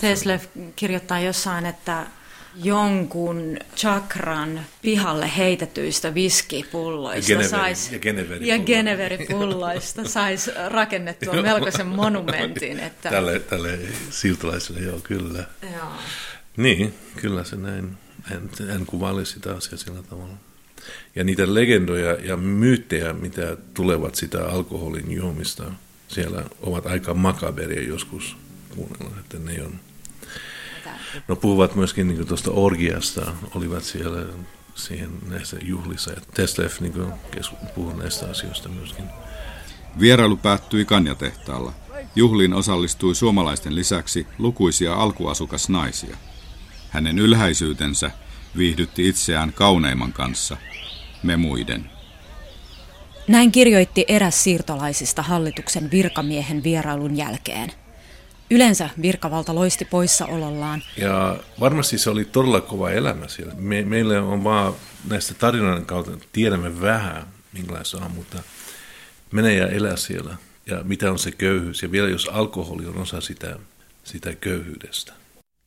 [0.00, 0.40] Teslev
[0.76, 2.06] kirjoittaa jossain, että
[2.62, 8.60] jonkun chakran pihalle heitetyistä viskipulloista Ja Geneveri- sais, ja Geneveripulloista.
[8.60, 12.80] ja Geneveripulloista saisi rakennettua melkoisen monumentin.
[12.80, 13.78] Että, Tälle, tälle
[14.10, 15.44] siirtolaiselle, joo, kyllä.
[15.74, 15.92] joo.
[16.56, 17.96] Niin, kyllä se näin.
[18.30, 20.34] En, en kuvaile sitä asiaa sillä tavalla.
[21.14, 25.64] Ja niitä legendoja ja myyttejä, mitä tulevat sitä alkoholin juomista,
[26.08, 28.36] siellä ovat aika makaberia joskus
[28.74, 29.80] kuunnella, että ne on.
[31.28, 34.26] No puhuvat myöskin niin tuosta orgiasta, olivat siellä
[34.74, 36.10] siihen näissä juhlissa.
[36.10, 37.12] Ja Teslev niin
[37.74, 39.04] puhuu näistä asioista myöskin.
[40.00, 41.72] Vierailu päättyi Kanjatehtaalla.
[42.16, 46.16] Juhliin osallistui suomalaisten lisäksi lukuisia alkuasukasnaisia.
[46.90, 48.10] Hänen ylhäisyytensä
[48.56, 50.56] viihdytti itseään kauneimman kanssa,
[51.22, 51.90] me muiden.
[53.28, 57.72] Näin kirjoitti eräs siirtolaisista hallituksen virkamiehen vierailun jälkeen.
[58.50, 63.54] Yleensä virkavalta loisti poissaolollaan, Ja varmasti se oli todella kova elämä siellä.
[63.56, 64.74] Me, meillä on vaan
[65.08, 68.42] näistä tarinoiden kautta, tiedämme vähän, minkälaista on, mutta
[69.30, 70.36] mene ja elä siellä.
[70.66, 71.82] Ja mitä on se köyhyys.
[71.82, 73.58] Ja vielä jos alkoholi on osa sitä,
[74.04, 75.12] sitä köyhyydestä.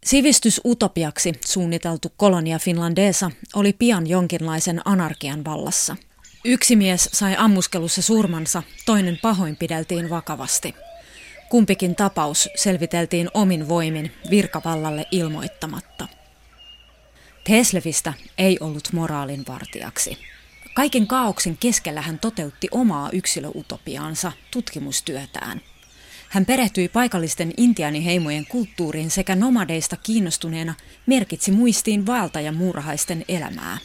[0.07, 5.95] Sivistysutopiaksi suunniteltu kolonia Finlandesa oli pian jonkinlaisen anarkian vallassa.
[6.45, 10.75] Yksi mies sai ammuskelussa surmansa, toinen pahoinpideltiin vakavasti.
[11.49, 16.07] Kumpikin tapaus selviteltiin omin voimin virkavallalle ilmoittamatta.
[17.43, 20.17] Teslevistä ei ollut moraalin vartijaksi.
[20.73, 25.61] Kaiken kaauksen keskellä hän toteutti omaa yksilöutopiaansa, tutkimustyötään.
[26.29, 30.73] Hän perehtyi paikallisten intiaaniheimojen kulttuuriin sekä nomadeista kiinnostuneena
[31.05, 33.77] merkitsi muistiin vaeltajan muurahaisten elämää.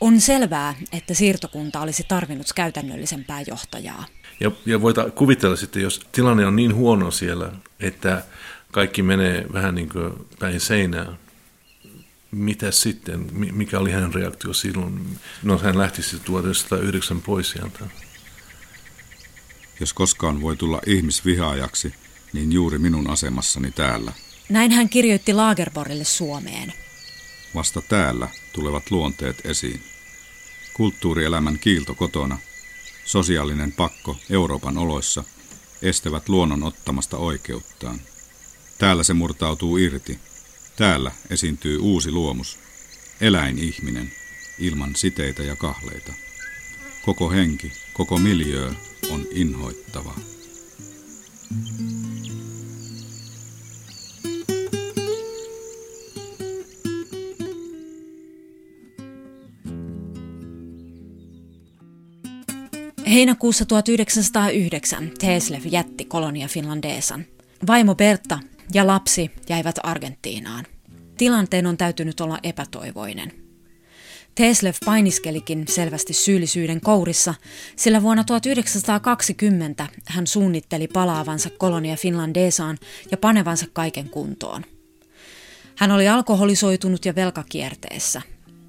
[0.00, 4.04] On selvää, että siirtokunta olisi tarvinnut käytännöllisempää johtajaa.
[4.40, 8.24] Ja, ja voita kuvitella sitten, jos tilanne on niin huono siellä, että
[8.70, 11.06] kaikki menee vähän niin kuin päin seinää,
[12.30, 15.18] mitä sitten, Mi- mikä oli hänen reaktio silloin?
[15.42, 17.84] No hän lähti sitten 1909 pois sieltä.
[19.80, 21.94] Jos koskaan voi tulla ihmisvihaajaksi,
[22.32, 24.12] niin juuri minun asemassani täällä.
[24.48, 26.72] Näin hän kirjoitti Lagerborille Suomeen.
[27.54, 29.82] Vasta täällä tulevat luonteet esiin.
[30.74, 32.38] Kulttuurielämän kiilto kotona,
[33.04, 35.24] sosiaalinen pakko Euroopan oloissa
[35.82, 38.00] estävät luonnon ottamasta oikeuttaan.
[38.78, 40.18] Täällä se murtautuu irti.
[40.76, 42.58] Täällä esiintyy uusi luomus,
[43.20, 44.12] eläinihminen,
[44.58, 46.12] ilman siteitä ja kahleita.
[47.04, 48.72] Koko henki, koko miljöö
[49.12, 50.14] on inhoittava.
[63.06, 67.24] Heinäkuussa 1909 Teslev jätti kolonia Finlandesan.
[67.66, 68.38] Vaimo Bertta
[68.74, 70.64] ja lapsi jäivät Argentiinaan.
[71.16, 73.41] Tilanteen on täytynyt olla epätoivoinen.
[74.34, 77.34] Teslev painiskelikin selvästi syyllisyyden kourissa,
[77.76, 82.78] sillä vuonna 1920 hän suunnitteli palaavansa kolonia Finlandesaan
[83.10, 84.64] ja panevansa kaiken kuntoon.
[85.76, 88.22] Hän oli alkoholisoitunut ja velkakierteessä.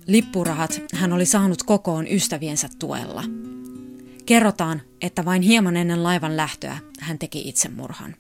[0.07, 3.23] Lippurahat hän oli saanut kokoon ystäviensä tuella.
[4.25, 8.15] Kerrotaan, että vain hieman ennen laivan lähtöä hän teki itsemurhan.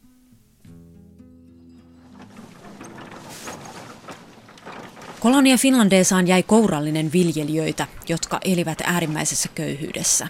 [5.23, 10.27] Kolonia Finlandesaan jäi kourallinen viljelijöitä, jotka elivät äärimmäisessä köyhyydessä.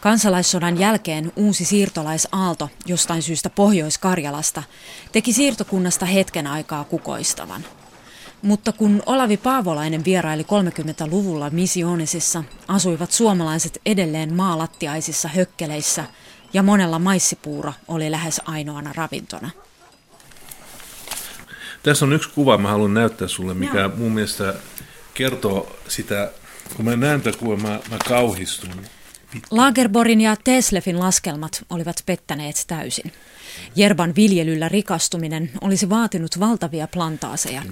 [0.00, 4.62] Kansalaissodan jälkeen uusi siirtolaisaalto jostain syystä Pohjois-Karjalasta
[5.12, 7.64] teki siirtokunnasta hetken aikaa kukoistavan.
[8.42, 16.04] Mutta kun Olavi Paavolainen vieraili 30-luvulla Missionesissa, asuivat suomalaiset edelleen maalattiaisissa hökkeleissä
[16.52, 19.50] ja monella maissipuuro oli lähes ainoana ravintona.
[21.86, 23.92] Tässä on yksi kuva, mä haluan näyttää sulle, mikä Joo.
[23.96, 24.54] mun mielestä
[25.14, 26.30] kertoo sitä,
[26.76, 28.70] kun mä näen tätä kuvaa, mä, mä kauhistun.
[29.50, 33.12] Lagerborin ja Teslefin laskelmat olivat pettäneet täysin.
[33.76, 37.62] Jerban viljelyllä rikastuminen olisi vaatinut valtavia plantaaseja.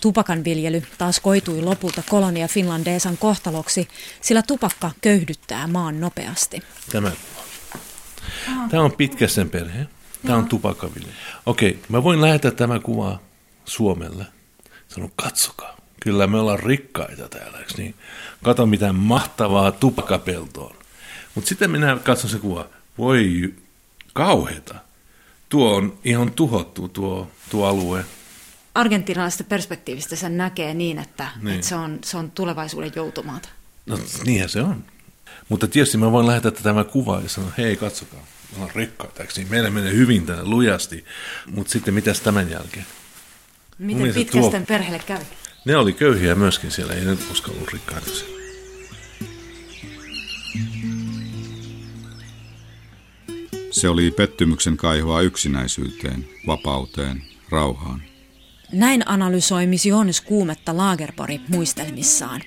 [0.00, 3.88] Tupakan viljely taas koitui lopulta kolonia Finlandeesan kohtaloksi,
[4.20, 6.62] sillä tupakka köyhdyttää maan nopeasti.
[6.92, 7.12] Tämä
[8.70, 9.86] Tämä on pitkäsen perhe.
[10.26, 11.12] Tämä on tupakaviljely.
[11.46, 13.29] Okei, mä voin lähettää tämä kuva
[13.64, 14.26] Suomelle.
[14.88, 17.94] Sano, katsokaa, kyllä me ollaan rikkaita täällä, eikö niin?
[18.42, 20.76] Kato, mitä mahtavaa tupakapeltoa on.
[21.34, 23.54] Mutta sitten minä katson se kuva, voi
[24.12, 24.74] kauheita.
[25.48, 28.04] Tuo on ihan tuhottu tuo, tuo alue.
[28.74, 31.54] Argentinalaisesta perspektiivistä sen näkee niin, että, niin.
[31.54, 33.48] että se, on, se on tulevaisuuden joutumaata.
[33.86, 34.84] No niinhän se on.
[35.48, 39.50] Mutta tietysti mä voin lähettää tämä kuva ja sanoa, hei katsokaa, me ollaan rikkaita, niin?
[39.50, 41.04] Meillä menee hyvin tänne lujasti.
[41.46, 42.86] Mutta sitten mitäs tämän jälkeen?
[43.80, 44.66] Miten pitkästen tuo...
[44.68, 45.24] perheelle kävi?
[45.64, 48.40] Ne oli köyhiä myöskin siellä, ei ne koskaan ollut rikkaita siellä.
[53.70, 58.02] Se oli pettymyksen kaihoa yksinäisyyteen, vapauteen, rauhaan.
[58.72, 62.40] Näin analysoi Missiones kuumetta Lagerpori muistelmissaan.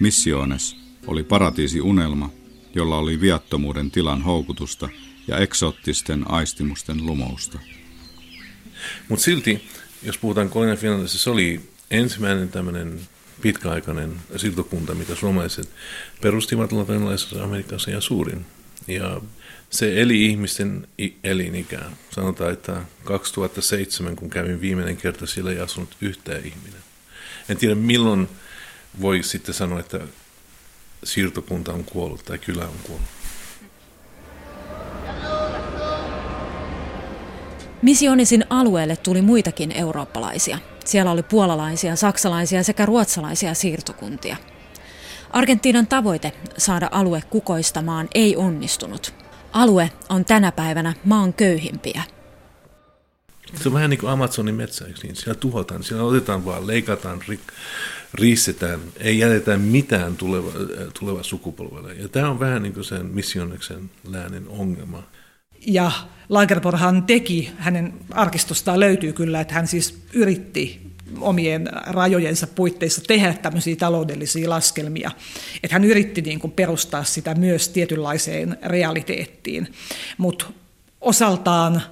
[0.00, 0.76] Missiones
[1.06, 2.30] oli paratiisi unelma,
[2.74, 4.88] jolla oli viattomuuden tilan houkutusta
[5.28, 7.58] ja eksoottisten aistimusten lumousta.
[9.08, 9.68] Mutta silti,
[10.02, 13.00] jos puhutaan Kolonian Finlandissa, se oli ensimmäinen tämmöinen
[13.40, 15.68] pitkäaikainen siirtokunta, mitä suomalaiset
[16.20, 18.46] perustivat latinalaisessa Amerikassa ja suurin.
[18.88, 19.20] Ja
[19.70, 20.88] se eli ihmisten
[21.24, 21.96] elinikään.
[22.10, 26.80] Sanotaan, että 2007, kun kävin viimeinen kerta, siellä ei asunut yhtään ihminen.
[27.48, 28.28] En tiedä, milloin
[29.00, 30.00] voi sitten sanoa, että
[31.04, 33.19] siirtokunta on kuollut tai kylä on kuollut.
[37.82, 40.58] Missionisin alueelle tuli muitakin eurooppalaisia.
[40.84, 44.36] Siellä oli puolalaisia, saksalaisia sekä ruotsalaisia siirtokuntia.
[45.30, 49.14] Argentiinan tavoite saada alue kukoistamaan ei onnistunut.
[49.52, 52.02] Alue on tänä päivänä maan köyhimpiä.
[53.62, 55.16] Se on vähän niin kuin Amazonin metsä, niin?
[55.16, 57.52] Siellä tuhotaan, siellä otetaan vaan, leikataan, rik-
[58.14, 60.50] riistetään, ei jätetä mitään tuleva,
[61.00, 61.94] tuleva sukupolvelle.
[61.94, 65.02] Ja tämä on vähän niin kuin sen missioneksen läänen ongelma.
[65.66, 65.90] Ja
[66.28, 70.90] Lagerborhan teki, hänen arkistostaan löytyy kyllä, että hän siis yritti
[71.20, 75.10] omien rajojensa puitteissa tehdä tämmöisiä taloudellisia laskelmia.
[75.62, 79.72] Että hän yritti niin kuin perustaa sitä myös tietynlaiseen realiteettiin,
[80.18, 80.44] mutta
[81.00, 81.82] osaltaan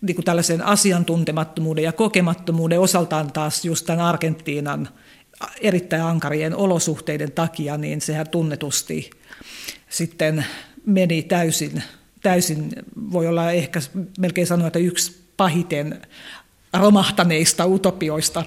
[0.00, 4.88] niin kuin tällaisen asiantuntemattomuuden ja kokemattomuuden osaltaan taas just tämän Argentiinan
[5.60, 9.10] erittäin ankarien olosuhteiden takia, niin sehän tunnetusti
[9.88, 10.46] sitten
[10.86, 11.82] meni täysin,
[12.26, 12.70] täysin
[13.12, 13.80] voi olla ehkä
[14.18, 16.02] melkein sanoa, että yksi pahiten
[16.74, 18.44] romahtaneista utopioista.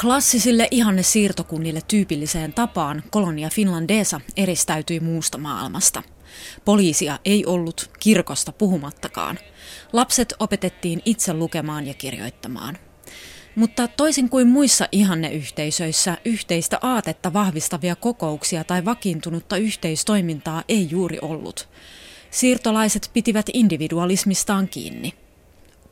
[0.00, 6.02] Klassisille ihanne siirtokunnille tyypilliseen tapaan kolonia Finlandesa eristäytyi muusta maailmasta.
[6.64, 9.38] Poliisia ei ollut, kirkosta puhumattakaan.
[9.92, 12.78] Lapset opetettiin itse lukemaan ja kirjoittamaan.
[13.58, 21.68] Mutta toisin kuin muissa ihanneyhteisöissä, yhteistä aatetta vahvistavia kokouksia tai vakiintunutta yhteistoimintaa ei juuri ollut.
[22.30, 25.14] Siirtolaiset pitivät individualismistaan kiinni.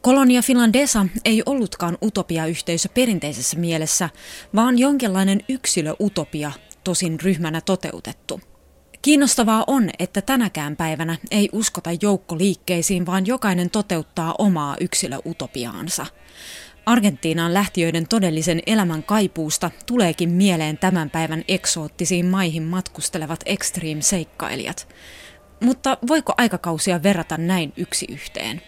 [0.00, 4.10] Kolonia Finlandesa ei ollutkaan utopia-yhteisö perinteisessä mielessä,
[4.54, 6.52] vaan jonkinlainen yksilöutopia,
[6.84, 8.40] tosin ryhmänä toteutettu.
[9.02, 16.06] Kiinnostavaa on, että tänäkään päivänä ei uskota joukkoliikkeisiin, vaan jokainen toteuttaa omaa yksilöutopiaansa.
[16.87, 24.89] Argentiinaan lähtiöiden todellisen elämän kaipuusta tuleekin mieleen tämän päivän eksoottisiin maihin matkustelevat extreme-seikkailijat.
[25.61, 28.62] Mutta voiko aikakausia verrata näin yksi yhteen?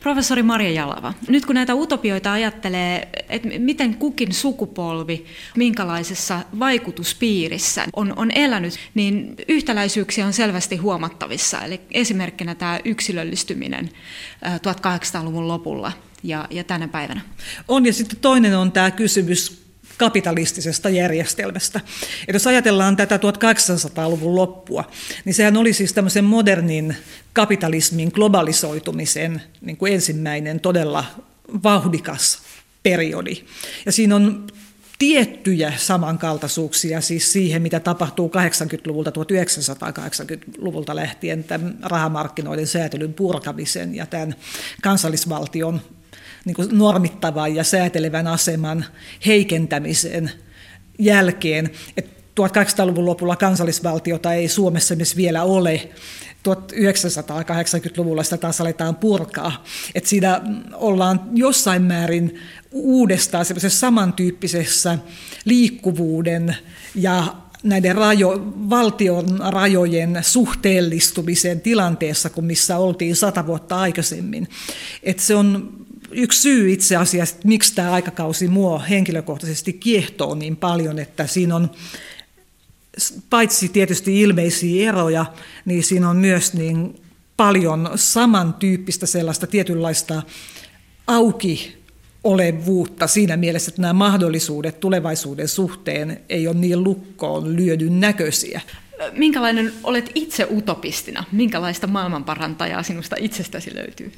[0.00, 8.12] Professori Marja Jalava, nyt kun näitä utopioita ajattelee, että miten kukin sukupolvi, minkälaisessa vaikutuspiirissä on,
[8.16, 11.64] on elänyt, niin yhtäläisyyksiä on selvästi huomattavissa.
[11.64, 13.90] Eli esimerkkinä tämä yksilöllistyminen
[14.44, 15.92] 1800-luvun lopulla
[16.22, 17.20] ja, ja tänä päivänä.
[17.68, 19.60] On, ja sitten toinen on tämä kysymys
[20.00, 21.80] kapitalistisesta järjestelmästä.
[22.28, 24.84] Et jos ajatellaan tätä 1800-luvun loppua,
[25.24, 26.96] niin sehän oli siis tämmöisen modernin
[27.32, 31.04] kapitalismin globalisoitumisen niin kuin ensimmäinen todella
[31.62, 32.38] vauhdikas
[32.82, 33.36] periodi.
[33.86, 34.46] Ja siinä on
[34.98, 44.34] tiettyjä samankaltaisuuksia siis siihen, mitä tapahtuu 80-luvulta 1980-luvulta lähtien tämän rahamarkkinoiden säätelyn purkamisen ja tämän
[44.82, 45.80] kansallisvaltion
[46.44, 48.84] niin kuin normittavan ja säätelevän aseman
[49.26, 50.30] heikentämisen
[50.98, 51.70] jälkeen.
[51.96, 55.88] Et 1800-luvun lopulla kansallisvaltiota ei Suomessa myös vielä ole.
[56.48, 59.64] 1980-luvulla sitä taas aletaan purkaa.
[59.94, 60.40] Et siinä
[60.74, 62.40] ollaan jossain määrin
[62.72, 64.98] uudestaan samantyyppisessä
[65.44, 66.56] liikkuvuuden
[66.94, 74.48] ja näiden rajo, valtion rajojen suhteellistumisen tilanteessa kuin missä oltiin sata vuotta aikaisemmin.
[75.02, 75.79] Et se on
[76.10, 81.56] yksi syy itse asiassa, että miksi tämä aikakausi mua henkilökohtaisesti kiehtoo niin paljon, että siinä
[81.56, 81.70] on
[83.30, 85.26] paitsi tietysti ilmeisiä eroja,
[85.64, 87.02] niin siinä on myös niin
[87.36, 90.22] paljon samantyyppistä sellaista tietynlaista
[91.06, 91.76] auki
[92.24, 98.60] olevuutta siinä mielessä, että nämä mahdollisuudet tulevaisuuden suhteen ei ole niin lukkoon lyödyn näköisiä.
[99.12, 101.24] Minkälainen olet itse utopistina?
[101.32, 104.12] Minkälaista maailmanparantajaa sinusta itsestäsi löytyy?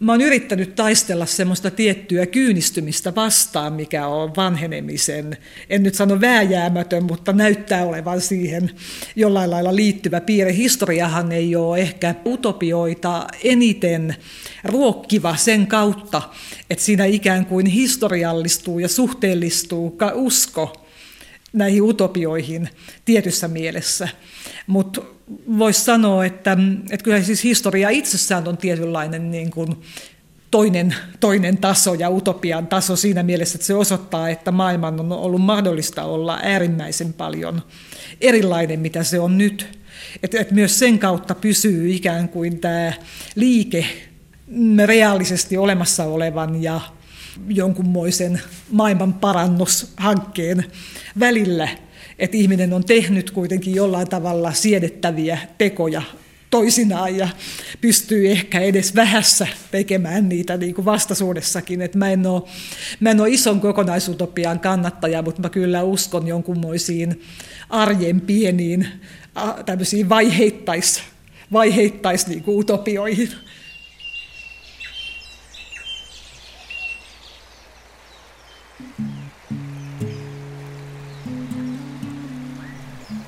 [0.00, 5.36] Mä oon yrittänyt taistella semmoista tiettyä kyynistymistä vastaan, mikä on vanhenemisen,
[5.70, 8.70] en nyt sano vääjäämätön, mutta näyttää olevan siihen
[9.16, 10.54] jollain lailla liittyvä piirre.
[10.54, 14.16] Historiahan ei ole ehkä utopioita eniten
[14.64, 16.22] ruokkiva sen kautta,
[16.70, 20.86] että siinä ikään kuin historiallistuu ja suhteellistuu usko
[21.52, 22.68] näihin utopioihin
[23.04, 24.08] tietyssä mielessä.
[24.66, 25.02] Mutta
[25.58, 26.56] voisi sanoa, että,
[26.90, 29.76] että kyllä siis historia itsessään on tietynlainen niin kuin
[30.50, 35.42] toinen, toinen taso ja utopian taso siinä mielessä, että se osoittaa, että maailman on ollut
[35.42, 37.62] mahdollista olla äärimmäisen paljon
[38.20, 39.78] erilainen, mitä se on nyt.
[40.22, 42.92] Että, että myös sen kautta pysyy ikään kuin tämä
[43.34, 43.86] liike
[44.84, 46.80] reaalisesti olemassa olevan ja
[47.48, 48.40] jonkunmoisen
[48.70, 50.64] maailman parannushankkeen
[51.18, 51.68] välillä–
[52.18, 56.02] että ihminen on tehnyt kuitenkin jollain tavalla siedettäviä tekoja
[56.54, 57.28] toisinaan ja
[57.80, 61.82] pystyy ehkä edes vähässä tekemään niitä niin kuin vastaisuudessakin.
[61.82, 62.42] Et mä, en ole,
[63.00, 67.22] mä en ole ison kokonaisuutopian kannattaja, mutta mä kyllä uskon jonkunmoisiin
[67.70, 68.86] arjen pieniin
[69.66, 71.02] tämmöisiin vaiheittais,
[71.52, 73.28] vaiheittais niin utopioihin.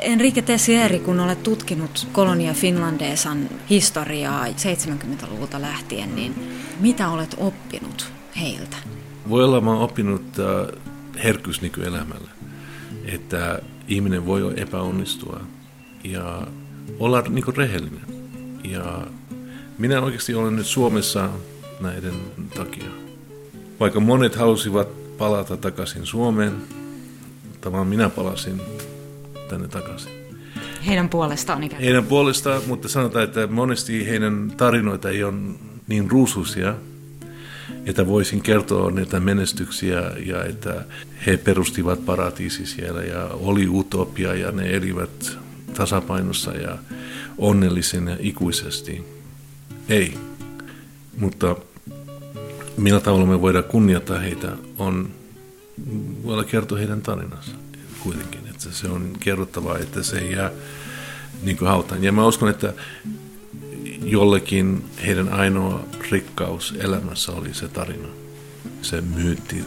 [0.07, 6.35] Enrique Tessieri, kun olet tutkinut Kolonia Finlandesan historiaa 70-luvulta lähtien, niin
[6.81, 8.77] mitä olet oppinut heiltä?
[9.29, 10.83] Voi olla, mä oppinut äh,
[11.25, 12.31] herkkyys nykyelämällä,
[13.05, 15.41] että ihminen voi epäonnistua
[16.05, 16.47] ja
[16.99, 18.07] olla niin rehellinen.
[18.65, 19.07] Ja
[19.79, 21.31] minä oikeasti olen nyt Suomessa
[21.81, 22.15] näiden
[22.55, 22.91] takia.
[23.81, 24.89] Vaikka monet halusivat
[25.19, 26.53] palata takaisin Suomeen,
[27.61, 28.61] tavallaan minä palasin
[29.49, 30.13] tänne takaisin.
[30.87, 35.35] Heidän puolestaan ikään Heidän puolestaan, mutta sanotaan, että monesti heidän tarinoita ei ole
[35.89, 36.75] niin ruusuisia,
[37.87, 40.85] että voisin kertoa näitä menestyksiä ja että
[41.27, 45.39] he perustivat paratiisi siellä ja oli utopia ja ne elivät
[45.75, 46.79] tasapainossa ja
[47.39, 49.05] onnellisena ikuisesti.
[49.89, 50.19] Ei.
[51.19, 51.57] Mutta
[52.77, 55.11] millä tavalla me voidaan kunnioittaa heitä on,
[56.25, 57.66] voida kertoa heidän tarinansa
[58.07, 60.51] kuitenkin että se on kerrottavaa, että se ei jää
[61.43, 62.05] niin kuin hautaan.
[62.05, 62.75] Ja mä uskon, että
[64.03, 68.09] jollekin heidän ainoa rikkaus elämässä oli se tarina,
[68.83, 69.65] se myytti